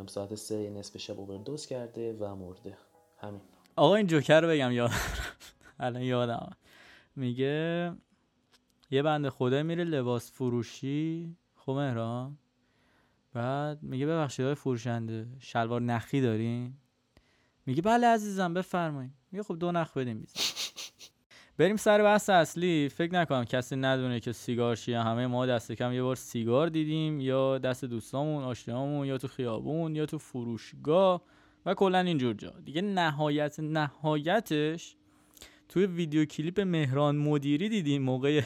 [0.07, 2.77] ساعت سه نصف شب اووردوز کرده و مرده.
[3.17, 3.41] همین.
[3.75, 4.93] آقا این جوکر رو بگم یادم
[5.79, 6.51] الان یادم.
[7.15, 7.91] میگه
[8.93, 11.35] یه بنده خدا میره لباس فروشی.
[11.55, 12.37] خب مهران.
[13.33, 16.73] بعد میگه ببخشید های فروشنده شلوار نخی دارین؟
[17.65, 20.39] میگه بله عزیزم بفرمایید میگه خب دو نخ بدیم بیزن.
[21.57, 22.89] بریم سر بحث اصلی.
[22.89, 24.99] فکر نکنم کسی ندونه که سیگار چیه.
[24.99, 27.19] همه ما دست کم یه بار سیگار دیدیم.
[27.19, 31.21] یا دست دوستامون آشنامون یا تو خیابون یا تو فروشگاه.
[31.65, 32.53] و کلا اینجور جا.
[32.65, 34.95] دیگه نهایت نهایتش
[35.69, 38.41] توی ویدیو کلیپ مهران مدیری دیدیم موقع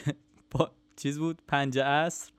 [0.50, 2.32] با چیز بود؟ پنجه اصر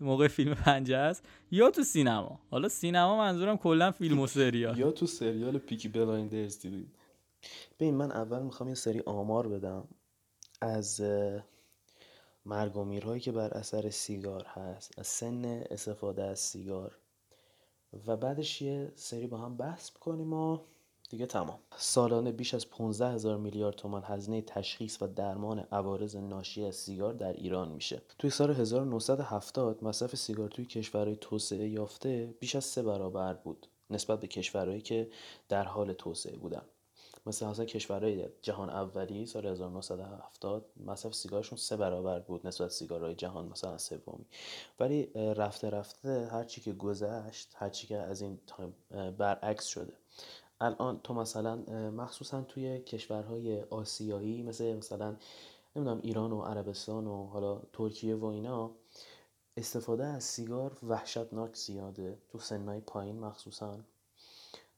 [0.00, 2.40] موقع فیلم پنجه است یا تو سینما.
[2.50, 4.78] حالا سینما منظورم کلا فیلم و سریال.
[4.78, 6.96] یا تو سریال پیکی بلایندرز دیدید
[7.80, 9.88] ببین من اول می‌خوام یه سری آمار بدم
[10.60, 11.00] از
[12.46, 14.98] مرگ و میرهایی که بر اثر سیگار هست.
[14.98, 16.98] از سن استفاده از سیگار.
[18.06, 20.58] و بعدش یه سری با هم بحث می‌کنیم و
[21.10, 21.58] دیگه تمام.
[21.76, 27.12] سالانه بیش از 15 هزار میلیارد تومان هزینه تشخیص و درمان عوارض ناشی از سیگار
[27.12, 28.02] در ایران میشه.
[28.18, 34.20] توی سال 1970 مصرف سیگار توی کشورهای توسعه یافته بیش از سه برابر بود نسبت
[34.20, 35.10] به کشورهایی که
[35.48, 36.62] در حال توسعه بودن.
[37.26, 43.48] مثل مثلا کشورهای جهان اولی سال 1970 مصرف سیگارشون سه برابر بود نسبت سیگارهای جهان
[43.48, 44.26] مثلا سومی.
[44.80, 48.74] ولی رفته رفته هرچی که گذشت هرچی که از این تایم
[49.18, 49.92] برعکس شده.
[50.60, 51.56] الان تو مثلا
[51.90, 55.16] مخصوصا توی کشورهای آسیایی مثل مثلا
[55.76, 58.70] نمی‌دونم ایران و عربستان و حالا ترکیه و اینا
[59.56, 63.78] استفاده از سیگار وحشتناک زیاده تو سنهای پایین مخصوصا.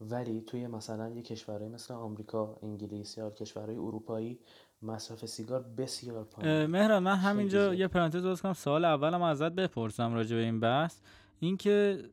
[0.01, 4.39] ولی توی مثلا یه کشورهای مثل آمریکا انگلیس یا کشورهای اروپایی
[4.83, 6.67] مصرف سیگار بسیار پایین.
[6.67, 8.53] مهران من همینجا یه پرانتز باز کنم.
[8.53, 11.01] سوال اولم ازت بپرسم راجع به این بحث.
[11.41, 12.05] اینکه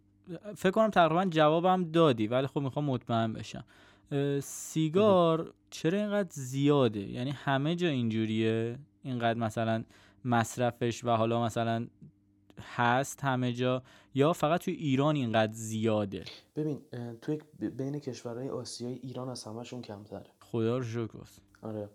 [0.55, 3.63] فکر کنم تقریبا جوابم دادی ولی خب می‌خوام مطمئن بشم.
[4.41, 9.83] سیگار چرا اینقدر زیاده؟ یعنی همه جا اینجوریه؟ اینقدر مثلا
[10.25, 11.87] مصرفش و حالا مثلا
[12.75, 13.83] هست همه جا؟
[14.13, 16.23] یا فقط توی ایران اینقدر زیاده؟
[16.55, 16.81] ببین
[17.21, 20.25] توی بین کشورهای آسیایی ایران از همشون کمتره.
[20.39, 21.17] خدا رو شکر.
[21.61, 21.89] آره.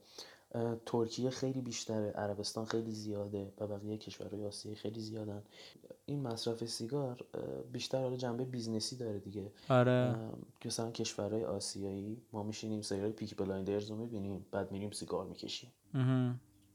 [0.86, 5.42] ترکیه خیلی بیشتره عربستان خیلی زیاده و بقیه کشورهای آسیایی خیلی زیادن.
[6.06, 7.24] این مصرف سیگار
[7.72, 9.52] بیشتر حالا جنبه business ی داره دیگه.
[9.68, 10.16] آره.
[10.64, 15.70] مثلا کشورهای آسیایی ما میشینیم سریال پیک بلایندرز رو می‌بینیم بعد میریم سیگار می‌کشیم.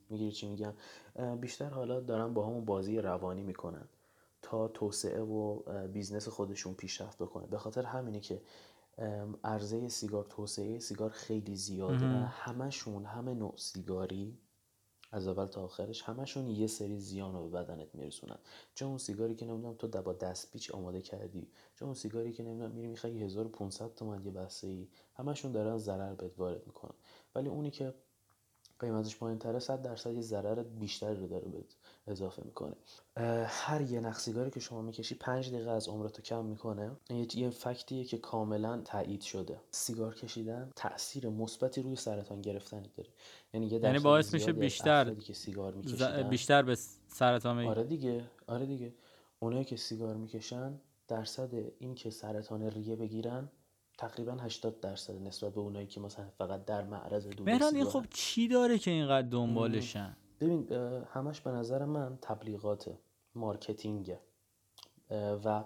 [0.10, 0.74] می‌گیری چی میگم؟
[1.42, 3.88] بیشتر حالا دارن با همون بازی روانی می‌کنن
[4.42, 7.48] تا توسعه و business خودشون پیشرفت بکنه.
[7.48, 8.42] به خاطر همینه که
[9.44, 14.38] عرضه سیگار توسعه سیگار خیلی زیاده همشون همه نوع سیگاری
[15.12, 18.38] از اول تا آخرش همشون یه سری زیان رو به بدنت میرسونن.
[18.74, 22.44] چون اون سیگاری که نمی‌دونم تو با دست پیچ آماده کردی چون اون سیگاری که
[22.44, 26.96] نمی‌دونم میری می‌خوای 1500 تومن یه بسته ای همشون دارن ضرر بهت وارد می‌کنن.
[27.36, 27.94] ولی اونی که
[28.80, 31.76] قیمتش پایین تره صد درصد یه ضرر بیشتری رو داره بهت
[32.08, 32.76] اضافه می‌کنه.
[33.48, 36.92] هر یه نخ سیگاری که شما می‌کشی پنج دقیقه از عمرتو کم می‌کنه.
[37.10, 39.62] یه, یه فکتیه که کاملا تایید شده.
[39.72, 43.10] سیگار کشیدن تاثیر مثبتی روی سرطان گرفتن داره.
[43.54, 45.74] یعنی یه یعنی باعث میشه بیشتر که سیگار
[46.30, 46.76] بیشتر به
[47.08, 47.68] سرطان می...
[47.68, 48.94] آره دیگه آره دیگه.
[49.40, 53.50] اونایی که سیگار می‌کشن درصد این که سرطان ریه بگیرن
[53.98, 58.06] تقریبا 80 درصد نسبت به اونایی که مثلا فقط در معرض دود مهران این خب
[58.10, 60.74] چی داره که اینقدر دنبالشن؟ ببین
[61.14, 62.98] همش به نظر من تبلیغات
[63.36, 64.18] marketing.
[65.46, 65.64] و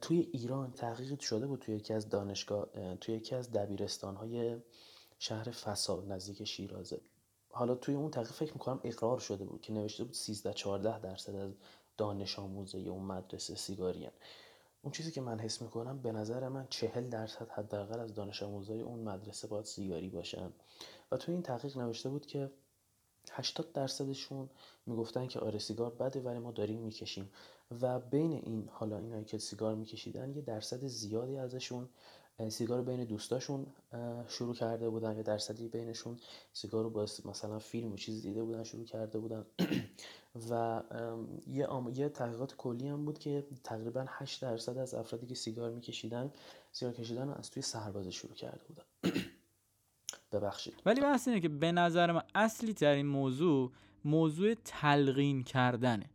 [0.00, 4.56] توی ایران تحقیق شده بود توی یکی از دانشگاه توی یکی از دبیرستان های
[5.18, 7.00] شهر فساد نزدیک شیرازه.
[7.50, 11.34] حالا توی اون تحقیق فکر می‌کنم اقرار شده بود که نوشته بود 13 14 درصد
[11.34, 11.52] از
[11.96, 14.12] دانش آموزه اون مدرسه سیگاریان
[14.82, 18.80] اون چیزی که من حس می‌کنم به نظر من چهل درصد حداقل از دانش آموزای
[18.80, 20.52] اون مدرسه باید سیگاری باشن.
[21.10, 22.50] و تو این تحقیق نوشته بود که
[23.34, 24.48] 80 درصدشون
[24.86, 27.30] می‌گفتن که آره سیگار بده ولی ما داریم می‌کشیم.
[27.80, 31.88] و بین این حالا اینایی که سیگار میکشیدن یه درصد زیادی ازشون
[32.48, 33.66] سیگار بین دوستاشون
[34.28, 35.16] شروع کرده بودن.
[35.16, 36.18] یا درصدی بینشون
[36.52, 39.46] سیگار رو با مثلا فیلم و چیز دیده بودن شروع کرده بودن.
[40.50, 40.82] و
[41.46, 46.32] یه, یه تحقیقات کلی هم بود که تقریبا 8 درصد از افرادی که سیگار میکشیدن
[46.72, 48.84] سیگار کشیدن از توی سربازه شروع کرده بودن.
[50.34, 50.74] ببخشید.
[50.86, 53.70] ولی بحث اینه که به نظر من اصلی ترین موضوع
[54.04, 56.10] موضوع تلقین کردنه.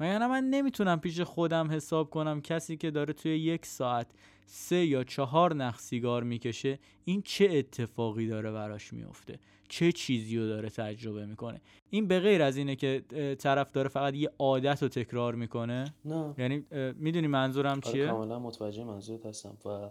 [0.00, 4.06] من من نمی‌تونم پیش خودم حساب کنم کسی که داره توی یک ساعت
[4.46, 10.46] سه یا چهار نخ سیگار می‌کشه این چه اتفاقی داره براش میفته؟ چه چیزی رو
[10.46, 13.04] داره تجربه می‌کنه؟ این به غیر از اینه که
[13.38, 16.34] طرف داره فقط یه عادت رو تکرار می‌کنه؟ نه.
[16.38, 19.90] یعنی می‌دونی منظورم آره، چیه؟ کاملا متوجه منظورت هستم و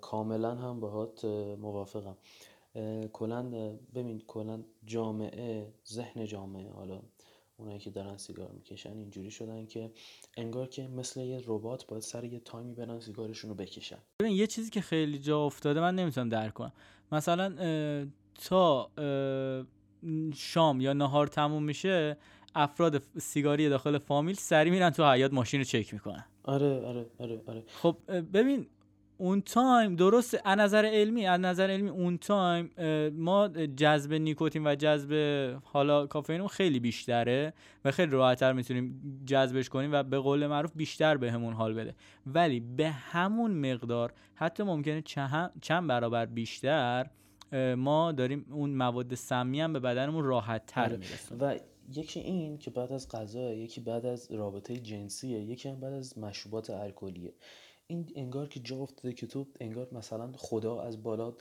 [0.00, 1.24] کاملا هم باهات
[1.60, 2.16] موافقم.
[3.12, 3.42] کلا
[3.94, 6.70] ببین کلا جامعه ذهن جامعه.
[6.70, 7.02] حالا
[7.56, 9.90] اونایی که دارن سیگار می‌کشن اینجوری شدن که
[10.36, 13.98] انگار که مثل یه ربات باید سر یه time ی برن سیگارشون رو بکشن.
[14.22, 16.72] ببین یه چیزی که خیلی جا افتاده من نمی‌تونم درک کنم.
[17.12, 17.54] مثلا
[18.34, 18.90] تا
[20.34, 22.16] شام یا نهار تموم میشه
[22.54, 26.24] افراد سیگاری داخل فامیل سری میرن تو حیات ماشین رو چک می‌کنن.
[26.42, 27.64] آره آره آره آره.
[27.66, 27.96] خب
[28.32, 28.66] ببین
[29.24, 32.70] اون time درست از نظر علمی از نظر علمی اون time
[33.10, 35.12] ما جذب نیکوتین و جذب
[35.64, 37.52] حالا کافئین خیلی بیشتره
[37.84, 41.94] و خیلی راحتتر می‌تونیم جذبش کنیم و به قول معروف بیشتر بهمون به حال بده.
[42.26, 45.02] ولی به همون مقدار حتی ممکنه
[45.60, 47.06] چند برابر بیشتر
[47.76, 50.98] ما داریم اون مواد سمی هم به بدنمون راحت تر آره.
[51.40, 51.58] و
[51.94, 56.18] یکی این که بعد از غذا یکی بعد از رابطه جنسیه یکی هم بعد از
[56.18, 57.32] مشروبات الکلیه.
[57.86, 61.34] این انگار که جا افتاده که تو انگار مثلا خدا از بالا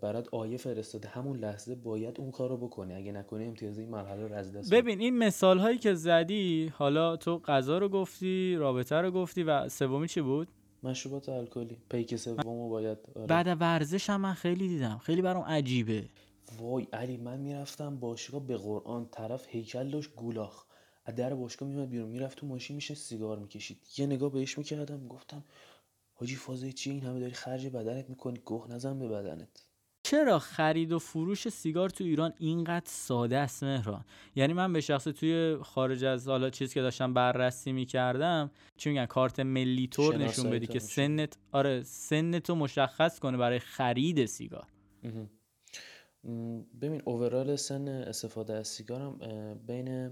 [0.00, 1.08] برات آیه فرستاده.
[1.08, 2.94] همون لحظه باید اون کار رو بکنی.
[2.94, 7.16] اگه نکنی امتیاز این مرحله رو از دست ببین این مثال هایی که زدی حالا
[7.16, 10.48] تو غذا رو گفتی رابطه رو گفتی و سومی چی بود؟
[10.82, 11.76] مشروبات الکلی.
[11.90, 13.26] پیک سومو باید آره.
[13.26, 14.98] بعد ورزش هم من خیلی دیدم.
[14.98, 16.04] خیلی برام عجیبه.
[16.58, 20.64] وای علی من می‌رفتم باشگاه به قرآن طرف هیکل داشت گولاخ.
[21.04, 23.78] از در باشگاه میومد بیرون می‌رفت تو ماشین میشه سیگار می‌کشید.
[23.96, 25.44] یه نگاه بهش می‌کردم گفتم
[26.14, 29.66] حاجی فازه چی این همه داری خرج بدنت می‌کنی گوه نزن به بدنت.
[30.04, 35.04] چرا خرید و فروش سیگار تو ایران اینقدر ساده است مهران؟ یعنی من به شخص
[35.04, 40.50] توی خارج از حالا چیزی که داشتم بررسی می‌کردم چی میگن کارت ملی تور نشون
[40.50, 44.66] بدی که سنت آره سنتو مشخص کنه برای خرید سیگار.
[46.80, 49.18] ببین اوورال سن استفاده از سیگارم
[49.66, 50.10] بین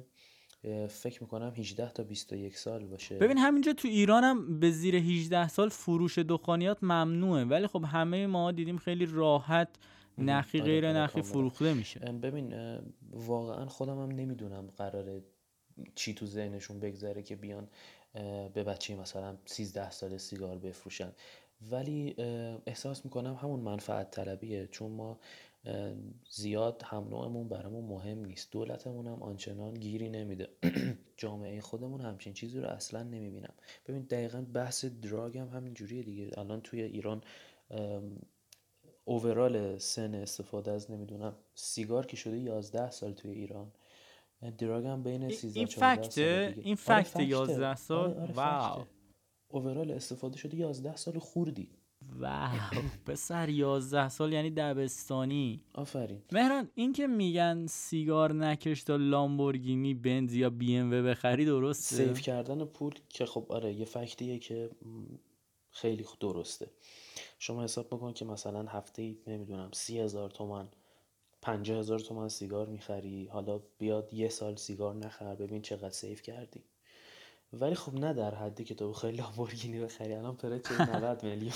[0.89, 3.19] فکر می‌کنم 18 تا 21 سال باشه.
[3.19, 7.45] ببین همینجا تو ایران هم به زیر 18 سال فروش دخانیات ممنوعه.
[7.45, 9.69] ولی خب همه ما دیدیم خیلی راحت
[10.19, 12.01] نخی آره، غیر آره، نخی فروخته میشه.
[12.01, 12.55] ببین
[13.13, 15.23] واقعا خودم هم نمی‌دونم قراره
[15.95, 17.69] چی تو ذهنشون بگذره که بیان
[18.55, 21.13] به بچه مثلا 13 سال سیگار بفروشن.
[21.71, 22.15] ولی
[22.67, 24.67] احساس می‌کنم همون منفعت طلبیه.
[24.67, 25.19] چون ما
[26.31, 28.53] زیاد هم نوعمون برامون مهم نیست.
[28.53, 30.49] دولتمون هم آنچنان گیری نمیده.
[31.17, 33.55] جامعه خودمون همچین چیزی رو اصلا نمی‌بینم.
[33.87, 36.31] ببین دقیقا بحث دراگ هم همین جوریه دیگه.
[36.39, 37.23] الان توی ایران
[39.05, 43.73] اوورال سن استفاده از نمی‌دونم سیگار که شده 11 سال توی ایران.
[44.59, 48.85] دراگ هم بین 13 این فکته؟ این فکت 11 سال؟ آره واو.
[49.49, 51.71] اوورال استفاده شده 11 سال خوردی
[52.19, 55.65] واو پسر 11 سال یعنی دبستانی.
[55.75, 56.23] آفرین.
[56.33, 61.97] مهران این که میگن سیگار نکش تا لامبورگینی بنز یا بی ام و بخری درسته؟
[61.97, 64.71] سیف کردن پول که خب آره یه فکتیه که
[65.71, 66.71] خیلی درسته.
[67.39, 70.69] شما حساب بکن که مثلا هفته ای نمی‌دونم سی هزار تومن
[71.43, 73.27] پنجاه هزار تومن سیگار می‌خری.
[73.27, 76.65] حالا بیاد یه سال سیگار نخر ببین چقدر سیف کردی.
[77.53, 80.15] ولی خب نه در حدی که تو خیلی لامبورگینی بخری.
[80.15, 81.53] الان پرچ 90 میلیون.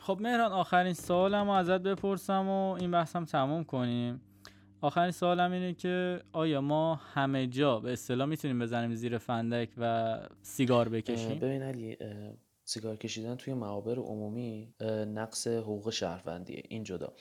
[0.00, 4.20] خب مهران آخرین سوالم رو ازت بپرسم و این بحثم تموم کنیم.
[4.80, 10.18] آخرین سوالم اینه که آیا ما همه جا به اصطلاح می‌تونیم بزنیم زیر فندک و
[10.42, 11.96] سیگار بکشیم؟ ببین علی
[12.72, 14.74] سیگار کشیدن توی معابر عمومی
[15.14, 16.62] نقص حقوق شهروندیه.
[16.68, 17.12] این جدا.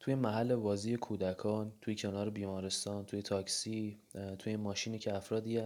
[0.00, 3.98] توی محل بازی کودکان توی کنار بیمارستان توی تاکسی
[4.38, 5.62] توی ماشینی که افرادی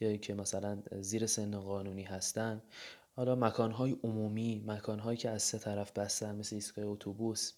[0.00, 2.62] یا که مثلا زیر سن قانونی هستن.
[3.16, 7.52] حالا مکانهای عمومی مکانهایی که از سه طرف بستن مثل ایستگاه اتوبوس.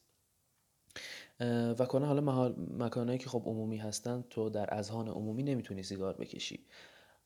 [1.79, 6.67] و کنه حالا مکانهایی که خب عمومی هستن تو در اذهان عمومی نمی‌تونی سیگار بکشی.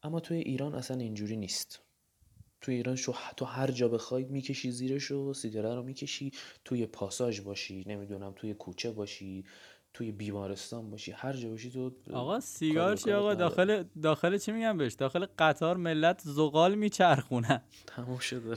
[0.02, 1.87] اما توی ایران اصلا اینجوری نیست.
[2.60, 6.32] توی ایران شو تو هر جا بخوای می‌کشی زیرش و سیگاره رو می‌کشی
[6.64, 9.44] توی پاساژ باشی نمی‌دونم توی کوچه باشی
[9.94, 14.76] توی بیمارستان باشی هر جا باشی تو آقا سیگار چی؟ آقا داخل داخل چی میگم
[14.76, 18.54] بهش؟ داخل قطار ملت زغال میچرخونن تموم شده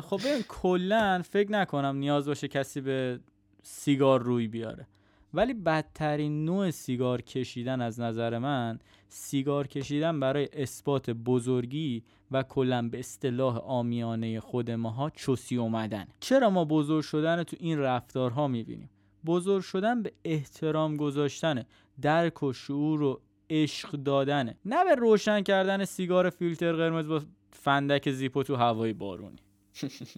[0.00, 3.20] خب ببین کلا فکر نکنم نیاز باشه کسی به
[3.62, 4.86] سیگار روی بیاره.
[5.34, 12.88] ولی بدترین نوع سیگار کشیدن از نظر من سیگار کشیدن برای اثبات بزرگی و کلا
[12.88, 16.06] به اصطلاح آمیانه خود ماها چوسی اومدن.
[16.20, 18.90] چرا ما بزرگ شدن تو این رفتارها می‌بینیم؟
[19.26, 21.64] بزرگ شدن به احترام گذاشتن
[22.02, 23.20] درک و شعور و
[23.50, 29.36] عشق دادنه نه به روشن کردن سیگار فیلتر قرمز با فندک زیپو تو هوای بارونی.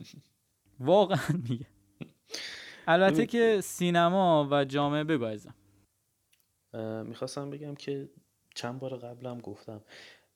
[0.80, 1.66] واقعا میگه
[2.90, 5.36] البته که سینما و جامعه بگو
[7.04, 8.08] می‌خواستم بگم که
[8.54, 9.80] چند بار قبلم گفتم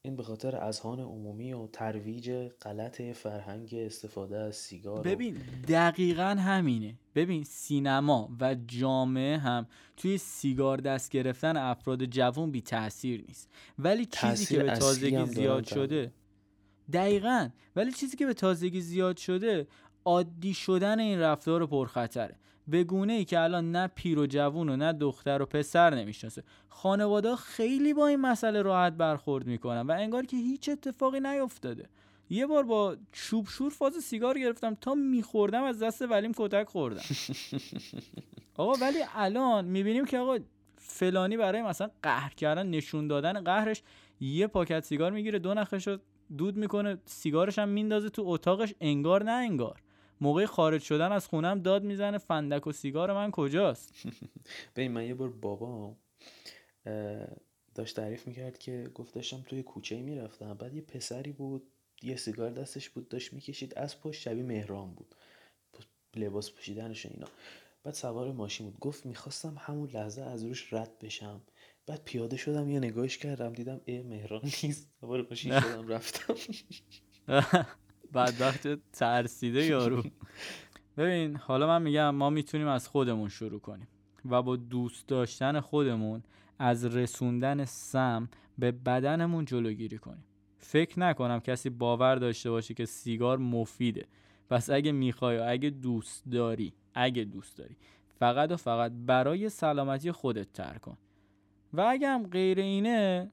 [0.03, 2.31] این به خاطر اذهان عمومی و ترویج
[2.63, 5.37] غلط فرهنگ استفاده از سیگار ببین
[5.69, 6.95] دقیقا همینه.
[7.15, 13.51] ببین سینما و جامعه هم توی سیگار دست گرفتن افراد جوان بی تاثیر نیست.
[13.79, 16.13] ولی چیزی که به تازگی زیاد شده
[16.93, 17.49] دقیقا.
[17.77, 19.67] ولی چیزی که به تازگی زیاد شده
[20.05, 22.37] عادی شدن این رفتار پرخطره.
[22.69, 26.43] به گونه ای که الان نه پیر و جوون و نه دختر و پسر نمی‌شناسه.
[26.69, 31.89] خانواده خیلی با این مسئله راحت برخورد می‌کنن و انگار که هیچ اتفاقی نیفتاده.
[32.31, 37.03] یه بار با چوب شور فاز سیگار گرفتم تا میخوردم از دست ولیم کتک خوردم.
[38.57, 40.39] آقا ولی الان می‌بینیم که آقا
[40.77, 43.83] فلانی برای مثلا قهر کردن نشون دادن قهرش
[44.21, 45.89] یه پاکت سیگار می‌گیره دو نخش
[46.39, 49.81] دود می‌کنه سیگارش هم میندازه تو اتاقش انگار نه انگار.
[50.21, 53.95] موقع خارج شدن از خونم داد می‌زنه فندک و سیگار من کجاست؟
[54.77, 55.97] ببین من یه بار بابام
[57.75, 60.55] داشت تعریف می‌کرد که گفت داشتم توی کوچه می‌رفتم.
[60.55, 61.63] بعد یه پسری بود
[62.03, 63.75] یه سیگار دستش بود داشت می‌کشید.
[63.79, 65.15] از پشت شبیه مهران بود.
[66.17, 67.27] لباس پوشیدنش اینا.
[67.85, 68.81] بعد سوار ماشین بود.
[68.81, 71.41] گفت می‌خواستم همون لحظه از روش رد بشم.
[71.87, 73.53] بعد پیاده شدم یه نگاهش کردم.
[73.53, 74.91] دیدم ای مهران نیست.
[75.01, 76.35] سوار ماشین شدم رفتم.
[78.13, 80.03] بعد وقت ترسیده یارو.
[80.97, 83.89] ببین حالا من میگم ما می‌تونیم از خودمون شروع کنیم
[84.31, 86.23] و با دوست داشتن خودمون
[86.59, 90.25] از رسوندن سم به بدنمون جلوگیری کنیم.
[90.59, 94.07] فکر نکنم کسی باور داشته باشه که سیگار مفیده.
[94.51, 97.77] پس اگه می‌خوای اگه دوست داری اگه دوست داری
[98.19, 100.97] فقط و فقط برای سلامتی خودت تر کن.
[101.73, 103.31] و اگه هم غیر اینه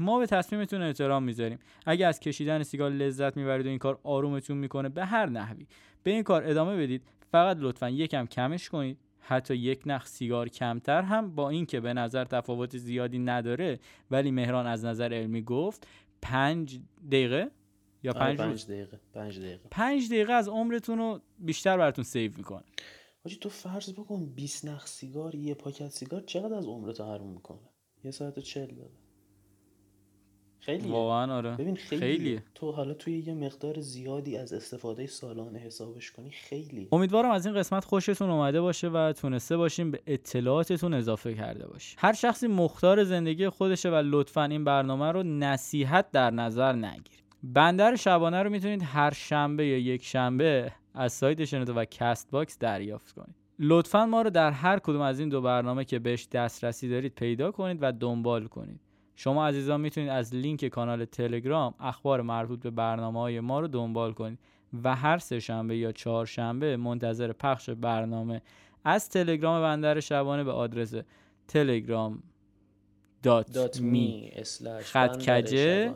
[0.00, 1.58] ما به تصمیمتون احترام می‌ذاریم.
[1.86, 5.66] اگه از کشیدن سیگار لذت می‌برید و این کار آرومتون می‌کنه به هر نحوی.
[6.02, 7.02] به این کار ادامه بدید.
[7.32, 8.98] فقط لطفا یکم کمش کنید.
[9.20, 13.78] حتی یک نخ سیگار کمتر هم با اینکه به نظر تفاوت زیادی نداره
[14.10, 15.86] ولی مهران از نظر علمی گفت
[16.22, 16.80] پنج
[17.10, 17.50] دقیقه؟
[18.02, 19.68] یا آره، پنج, پنج دقیقه پنج دقیقه.
[19.70, 22.64] پنج دقیقه از عمرتون رو بیشتر براتون سیو می‌کنه.
[23.24, 27.70] حاجی تو فرض بکن 20 نخ سیگار یه پاکت سیگار چقدر از عمرت حروم می‌کنه؟
[28.04, 28.90] یه ساعت و چل دقیقه
[30.60, 31.56] خیلی واقعا آره.
[31.56, 32.42] ببین خیلی خیلیه.
[32.54, 37.54] تو حالا توی یه مقدار زیادی از استفاده سالانه حسابش کنی خیلی امیدوارم از این
[37.54, 41.98] قسمت خوشتون اومده باشه و تونسته باشیم به اطلاعاتتون اضافه کرده باشیم.
[42.00, 47.24] هر شخصی مختار زندگی خودشه و لطفا این برنامه رو نصیحت در نظر نگیرید.
[47.42, 52.58] بندر شبانه رو می‌تونید هر شنبه یا یک شنبه از سایت شنوتو و کست باکس
[52.58, 53.34] دریافت کنید.
[53.58, 57.50] لطفا ما رو در هر کدوم از این دو برنامه که بهش دسترسی دارید پیدا
[57.50, 58.80] کنید و دنبال کنید.
[59.22, 64.12] شما عزیزان می‌تونید از لینک کانال تلگرام اخبار مربوط به برنامه های ما رو دنبال
[64.12, 64.38] کنید
[64.84, 68.42] و هر سه شنبه یا چهار شنبه منتظر پخش برنامه
[68.84, 70.94] از تلگرام بندر شبانه به آدرس
[71.48, 72.22] تلگرام
[73.22, 74.32] dot dot me
[74.82, 75.92] خط کج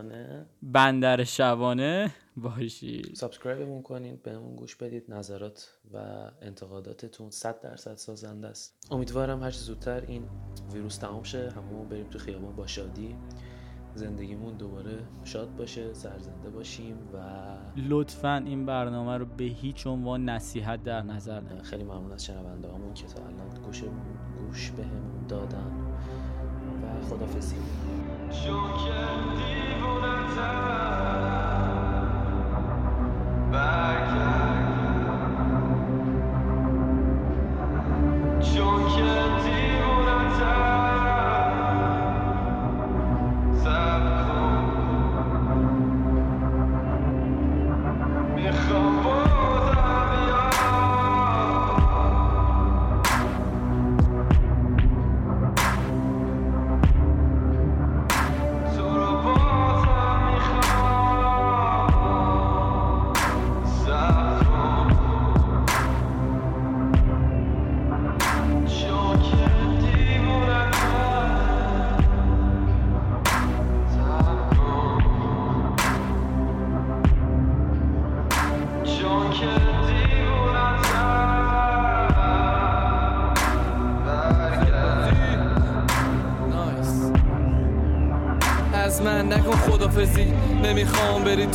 [0.62, 5.04] بندر شبانه باشید subscribe مون کنید بهمون گوش بدید.
[5.08, 5.98] نظرات و
[6.42, 8.76] انتقاداتتون 100 درصد سازنده است.
[8.90, 10.28] امیدوارم هر چه زودتر این
[10.72, 11.50] ویروس تمام شه.
[11.50, 13.16] هممون بریم تو خیابان با شادی.
[13.94, 17.18] زندگیمون دوباره شاد باشه سرزنده باشیم و
[17.76, 22.68] لطفا این برنامه رو به هیچ عنوان نصیحت در نظر نگیرید خیلی ممنون از شنونده
[22.68, 23.82] هامون که تا الان گوش
[24.38, 25.72] گوش بهمون دادن.
[26.82, 27.56] و خدافزی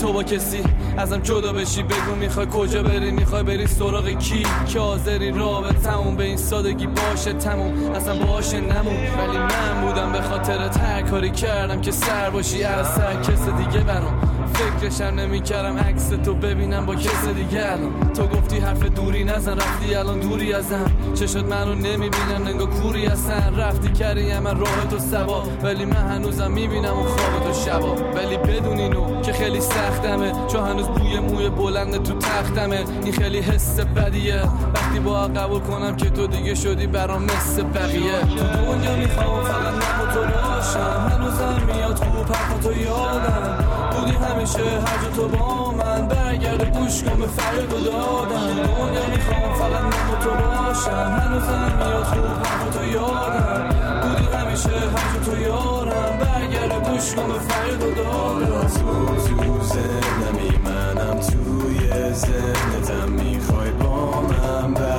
[0.02, 0.64] تو با کسی
[0.98, 6.24] ازم جدا بشی بگو می‌خوای کجا بری می‌خوای بری سراغ کی؟ که حاضری؟ رابطمون به
[6.24, 7.92] این سادگی باشه تموم.
[7.92, 12.88] اصلا باشه نمون ولی من بودم به خاطر هر کاری کردم که سر باشی از
[12.88, 14.19] سر کس دیگه برام.
[14.60, 18.14] فکرشم نمی‌کردم عکس تو ببینم با کس دیگه الان.
[18.14, 20.92] تو گفتی حرف دوری نزن رفتی الان دوری ازم.
[21.16, 23.56] چشات منو نمی‌بینن نگاه کوری هستن.
[23.56, 25.44] رفتی کردی من راه تو سوا.
[25.64, 27.96] ولی من هنوزم می‌بینم اون خواب تو شبا.
[27.96, 30.32] ولی بدون اینو که خیلی سختمه.
[30.48, 32.84] چون هنوز بوی موی بلند تو تختمه.
[33.04, 34.42] این خیلی حس بدیه.
[34.76, 38.20] وقتی با قبول کنم که تو دیگه شدی برام مثل بقیه.
[38.20, 41.10] تو دنیا می‌خوام فقط من و تو باشم.
[41.12, 43.69] هنوزم میاد خوب حرفاتو یادم.
[44.00, 49.54] بودی همیشه هر جا تو با من برگرد گوش کن به فریاد دادم دنیا می‌خوام
[49.54, 51.20] فقط من و تو باشم.
[51.20, 53.70] هنوزم میاد خوب حرفاتو یادم
[54.02, 56.18] بودی همیشه هر تو یارم.
[56.20, 64.74] برگرد گوش کن به فریاد دادم تو تو زندمی منم توی ذهنتم می‌خوای با من
[64.74, 64.99] برگردی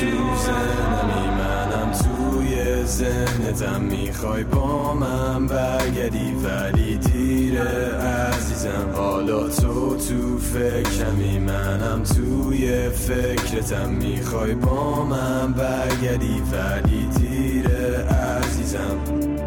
[0.00, 8.90] تو ذهنمی منم توی ذهنتم می‌خوای با من برگردی ولی دیره عزیزم.
[8.94, 13.88] حالا تو تو فکرمی منم توی فکرتم.
[13.88, 19.39] می‌خوای با من برگردی ولی دیره عزیزم.